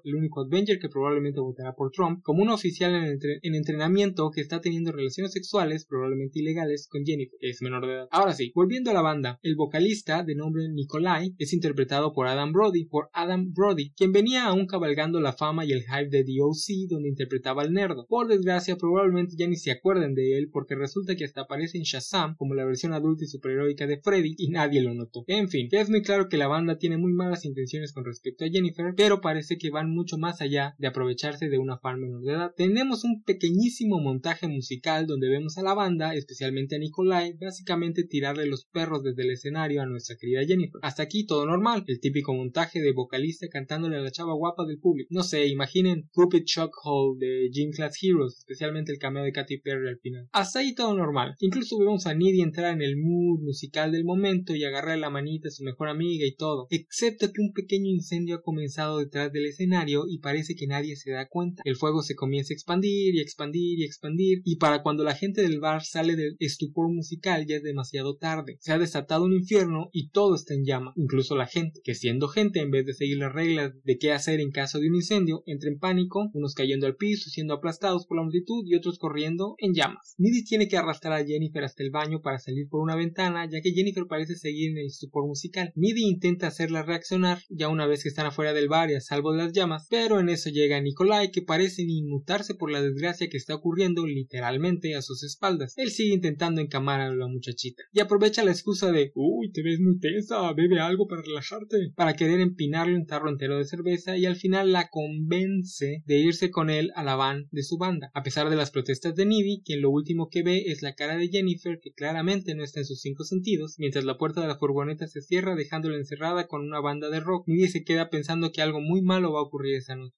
El 0.04 0.16
único 0.16 0.40
Avenger 0.40 0.78
que 0.78 0.88
probablemente 0.88 1.40
votará 1.40 1.74
por 1.74 1.90
Trump, 1.90 2.20
como 2.22 2.42
un 2.42 2.48
oficial 2.48 2.94
en, 2.94 3.18
en 3.42 3.54
entrenamiento 3.54 4.30
que 4.30 4.40
está 4.40 4.60
teniendo 4.60 4.92
relaciones 4.92 5.32
sexuales, 5.32 5.86
probablemente 5.86 6.40
ilegales, 6.40 6.88
con 6.88 7.04
Jennifer, 7.04 7.38
que 7.40 7.50
es 7.50 7.62
menor 7.62 7.86
de 7.86 7.92
edad. 7.94 8.08
Ahora 8.10 8.32
sí, 8.32 8.52
volviendo 8.54 8.90
a 8.90 8.94
la 8.94 9.02
banda, 9.02 9.38
el 9.42 9.56
vocalista 9.56 10.22
de 10.22 10.34
nombre 10.34 10.68
Nikolai 10.68 11.34
es 11.38 11.52
interpretado 11.52 12.12
por 12.12 12.26
Adam 12.26 12.52
Brody, 12.52 12.86
por 12.86 13.08
Adam 13.12 13.52
Brody, 13.52 13.90
quien 13.96 14.12
venía 14.12 14.46
aún 14.46 14.66
cabalgando 14.66 15.20
la 15.20 15.32
fama 15.32 15.64
y 15.64 15.72
el 15.72 15.82
hype 15.82 16.08
de 16.08 16.24
The 16.24 16.40
OC 16.40 16.88
donde 16.88 17.08
interpretaba 17.08 17.62
al 17.62 17.72
nerdo. 17.72 18.06
Por 18.08 18.28
desgracia, 18.28 18.76
probablemente 18.76 19.34
ya 19.36 19.46
ni 19.46 19.56
se 19.56 19.70
acuerden 19.70 20.14
de 20.14 20.38
él 20.38 20.48
porque 20.50 20.74
resulta 20.74 21.16
que 21.16 21.24
hasta 21.24 21.42
aparece 21.42 21.78
en 21.78 21.84
Shazam 21.84 22.36
como 22.36 22.54
la 22.54 22.64
versión 22.64 22.92
adulta 22.92 23.24
y 23.24 23.28
superheroica 23.28 23.86
de 23.86 24.00
Freddy 24.00 24.34
y 24.38 24.48
nadie 24.48 24.82
lo 24.82 24.94
notó. 24.94 25.24
En 25.26 25.48
fin, 25.48 25.68
es 25.70 25.90
muy 25.90 26.02
claro 26.02 26.28
que 26.28 26.36
la 26.36 26.48
banda 26.48 26.78
tiene 26.78 26.98
muy 26.98 27.12
malas 27.12 27.44
intenciones 27.44 27.92
con 27.92 28.04
respecto 28.04 28.44
a 28.44 28.48
Jennifer, 28.48 28.94
pero 28.96 29.20
parece 29.20 29.58
que 29.58 29.70
van 29.70 29.83
mucho 29.88 30.18
más 30.18 30.40
allá 30.40 30.74
de 30.78 30.88
aprovecharse 30.88 31.48
de 31.48 31.58
una 31.58 31.78
fan 31.78 32.00
menor 32.00 32.22
de 32.22 32.32
edad. 32.32 32.52
Tenemos 32.56 33.04
un 33.04 33.22
pequeñísimo 33.22 34.00
montaje 34.00 34.48
musical 34.48 35.06
donde 35.06 35.28
vemos 35.28 35.58
a 35.58 35.62
la 35.62 35.74
banda, 35.74 36.14
especialmente 36.14 36.76
a 36.76 36.78
Nikolai, 36.78 37.36
básicamente 37.40 38.04
tirarle 38.04 38.46
los 38.46 38.64
perros 38.64 39.02
desde 39.02 39.22
el 39.22 39.30
escenario 39.30 39.82
a 39.82 39.86
nuestra 39.86 40.16
querida 40.16 40.44
Jennifer. 40.46 40.80
Hasta 40.82 41.02
aquí 41.02 41.26
todo 41.26 41.46
normal, 41.46 41.84
el 41.86 42.00
típico 42.00 42.34
montaje 42.34 42.80
de 42.80 42.92
vocalista 42.92 43.48
cantándole 43.48 43.96
a 43.96 44.00
la 44.00 44.10
chava 44.10 44.34
guapa 44.34 44.64
del 44.64 44.78
público. 44.78 45.08
No 45.10 45.22
sé, 45.22 45.46
imaginen 45.46 46.08
Puppet 46.12 46.44
Shock 46.44 46.74
Hall 46.84 47.18
de 47.18 47.50
Gym 47.52 47.70
Class 47.70 47.98
Heroes, 48.02 48.38
especialmente 48.38 48.92
el 48.92 48.98
cameo 48.98 49.24
de 49.24 49.32
Katy 49.32 49.58
Perry 49.58 49.88
al 49.88 49.98
final. 49.98 50.28
Hasta 50.32 50.60
ahí 50.60 50.74
todo 50.74 50.94
normal. 50.94 51.34
Incluso 51.40 51.78
vemos 51.78 52.06
a 52.06 52.14
Needy 52.14 52.40
entrar 52.40 52.72
en 52.72 52.82
el 52.82 52.96
mood 52.96 53.40
musical 53.40 53.92
del 53.92 54.04
momento 54.04 54.54
y 54.54 54.64
agarrar 54.64 54.98
la 54.98 55.10
manita 55.10 55.48
a 55.48 55.50
su 55.50 55.64
mejor 55.64 55.88
amiga 55.88 56.26
y 56.26 56.34
todo, 56.34 56.66
excepto 56.70 57.32
que 57.32 57.42
un 57.42 57.52
pequeño 57.52 57.90
incendio 57.90 58.36
ha 58.36 58.42
comenzado 58.42 58.98
detrás 58.98 59.32
del 59.32 59.46
escenario 59.46 59.73
y 60.08 60.18
parece 60.18 60.54
que 60.54 60.66
nadie 60.66 60.96
se 60.96 61.10
da 61.10 61.28
cuenta. 61.28 61.62
El 61.64 61.76
fuego 61.76 62.02
se 62.02 62.14
comienza 62.14 62.52
a 62.52 62.54
expandir 62.54 63.14
y 63.14 63.20
expandir 63.20 63.80
y 63.80 63.84
expandir 63.84 64.40
y 64.44 64.56
para 64.56 64.82
cuando 64.82 65.04
la 65.04 65.14
gente 65.14 65.42
del 65.42 65.60
bar 65.60 65.84
sale 65.84 66.16
del 66.16 66.36
estupor 66.38 66.88
musical 66.88 67.46
ya 67.46 67.56
es 67.56 67.62
demasiado 67.62 68.16
tarde. 68.16 68.56
Se 68.60 68.72
ha 68.72 68.78
desatado 68.78 69.24
un 69.24 69.32
infierno 69.32 69.90
y 69.92 70.10
todo 70.10 70.34
está 70.34 70.54
en 70.54 70.64
llama, 70.64 70.92
incluso 70.96 71.36
la 71.36 71.46
gente, 71.46 71.80
que 71.82 71.94
siendo 71.94 72.28
gente 72.28 72.60
en 72.60 72.70
vez 72.70 72.86
de 72.86 72.94
seguir 72.94 73.18
las 73.18 73.32
reglas 73.32 73.72
de 73.82 73.98
qué 73.98 74.12
hacer 74.12 74.40
en 74.40 74.52
caso 74.52 74.78
de 74.78 74.88
un 74.88 74.96
incendio, 74.96 75.42
entra 75.46 75.68
en 75.68 75.78
pánico, 75.78 76.30
unos 76.32 76.54
cayendo 76.54 76.86
al 76.86 76.96
piso, 76.96 77.30
siendo 77.30 77.54
aplastados 77.54 78.06
por 78.06 78.16
la 78.16 78.22
multitud 78.22 78.64
y 78.66 78.76
otros 78.76 78.98
corriendo 78.98 79.56
en 79.58 79.74
llamas. 79.74 80.14
Needy 80.18 80.44
tiene 80.44 80.68
que 80.68 80.76
arrastrar 80.76 81.14
a 81.14 81.24
Jennifer 81.24 81.64
hasta 81.64 81.82
el 81.82 81.90
baño 81.90 82.20
para 82.22 82.38
salir 82.38 82.68
por 82.68 82.80
una 82.80 82.96
ventana, 82.96 83.48
ya 83.50 83.60
que 83.60 83.72
Jennifer 83.72 84.04
parece 84.08 84.36
seguir 84.36 84.70
en 84.70 84.78
el 84.78 84.86
estupor 84.86 85.26
musical. 85.26 85.72
Needy 85.74 86.04
intenta 86.04 86.46
hacerla 86.46 86.82
reaccionar 86.82 87.38
ya 87.48 87.68
una 87.68 87.86
vez 87.86 88.02
que 88.02 88.08
están 88.08 88.26
afuera 88.26 88.52
del 88.52 88.68
bar 88.68 88.90
y 88.90 88.94
a 88.94 89.00
salvo 89.00 89.32
de 89.32 89.38
las 89.38 89.52
llamas, 89.52 89.63
pero 89.88 90.20
en 90.20 90.28
eso 90.28 90.50
llega 90.50 90.80
Nikolai 90.80 91.30
que 91.30 91.42
parece 91.42 91.82
inmutarse 91.82 92.54
por 92.54 92.70
la 92.70 92.82
desgracia 92.82 93.28
que 93.28 93.36
está 93.36 93.54
ocurriendo 93.54 94.06
literalmente 94.06 94.94
a 94.94 95.02
sus 95.02 95.22
espaldas. 95.22 95.74
Él 95.76 95.90
sigue 95.90 96.14
intentando 96.14 96.60
encamar 96.60 97.00
a 97.00 97.14
la 97.14 97.26
muchachita 97.28 97.82
y 97.92 98.00
aprovecha 98.00 98.44
la 98.44 98.50
excusa 98.50 98.92
de 98.92 99.12
uy 99.14 99.52
te 99.52 99.62
ves 99.62 99.80
muy 99.80 99.98
tensa, 99.98 100.52
bebe 100.52 100.80
algo 100.80 101.06
para 101.06 101.22
relajarte, 101.22 101.92
para 101.94 102.14
querer 102.14 102.40
empinarle 102.40 102.96
un 102.96 103.06
tarro 103.06 103.28
entero 103.28 103.58
de 103.58 103.64
cerveza 103.64 104.16
y 104.16 104.26
al 104.26 104.36
final 104.36 104.72
la 104.72 104.88
convence 104.88 106.02
de 106.04 106.18
irse 106.18 106.50
con 106.50 106.70
él 106.70 106.90
a 106.94 107.02
la 107.02 107.16
van 107.16 107.48
de 107.50 107.62
su 107.62 107.78
banda. 107.78 108.10
A 108.14 108.22
pesar 108.22 108.50
de 108.50 108.56
las 108.56 108.70
protestas 108.70 109.14
de 109.14 109.26
Needy, 109.26 109.62
quien 109.64 109.80
lo 109.80 109.90
último 109.90 110.28
que 110.28 110.42
ve 110.42 110.64
es 110.66 110.82
la 110.82 110.94
cara 110.94 111.16
de 111.16 111.28
Jennifer 111.28 111.80
que 111.80 111.92
claramente 111.92 112.54
no 112.54 112.64
está 112.64 112.80
en 112.80 112.86
sus 112.86 113.00
cinco 113.00 113.24
sentidos, 113.24 113.76
mientras 113.78 114.04
la 114.04 114.18
puerta 114.18 114.40
de 114.40 114.48
la 114.48 114.58
furgoneta 114.58 115.06
se 115.06 115.22
cierra 115.22 115.54
dejándola 115.54 115.96
encerrada 115.96 116.46
con 116.46 116.62
una 116.62 116.80
banda 116.80 117.10
de 117.10 117.20
rock. 117.20 117.46
Needy 117.46 117.68
se 117.68 117.84
queda 117.84 118.10
pensando 118.10 118.52
que 118.52 118.62
algo 118.62 118.80
muy 118.80 119.02
malo 119.02 119.32
va 119.32 119.40
a 119.40 119.42
ocurrir 119.42 119.53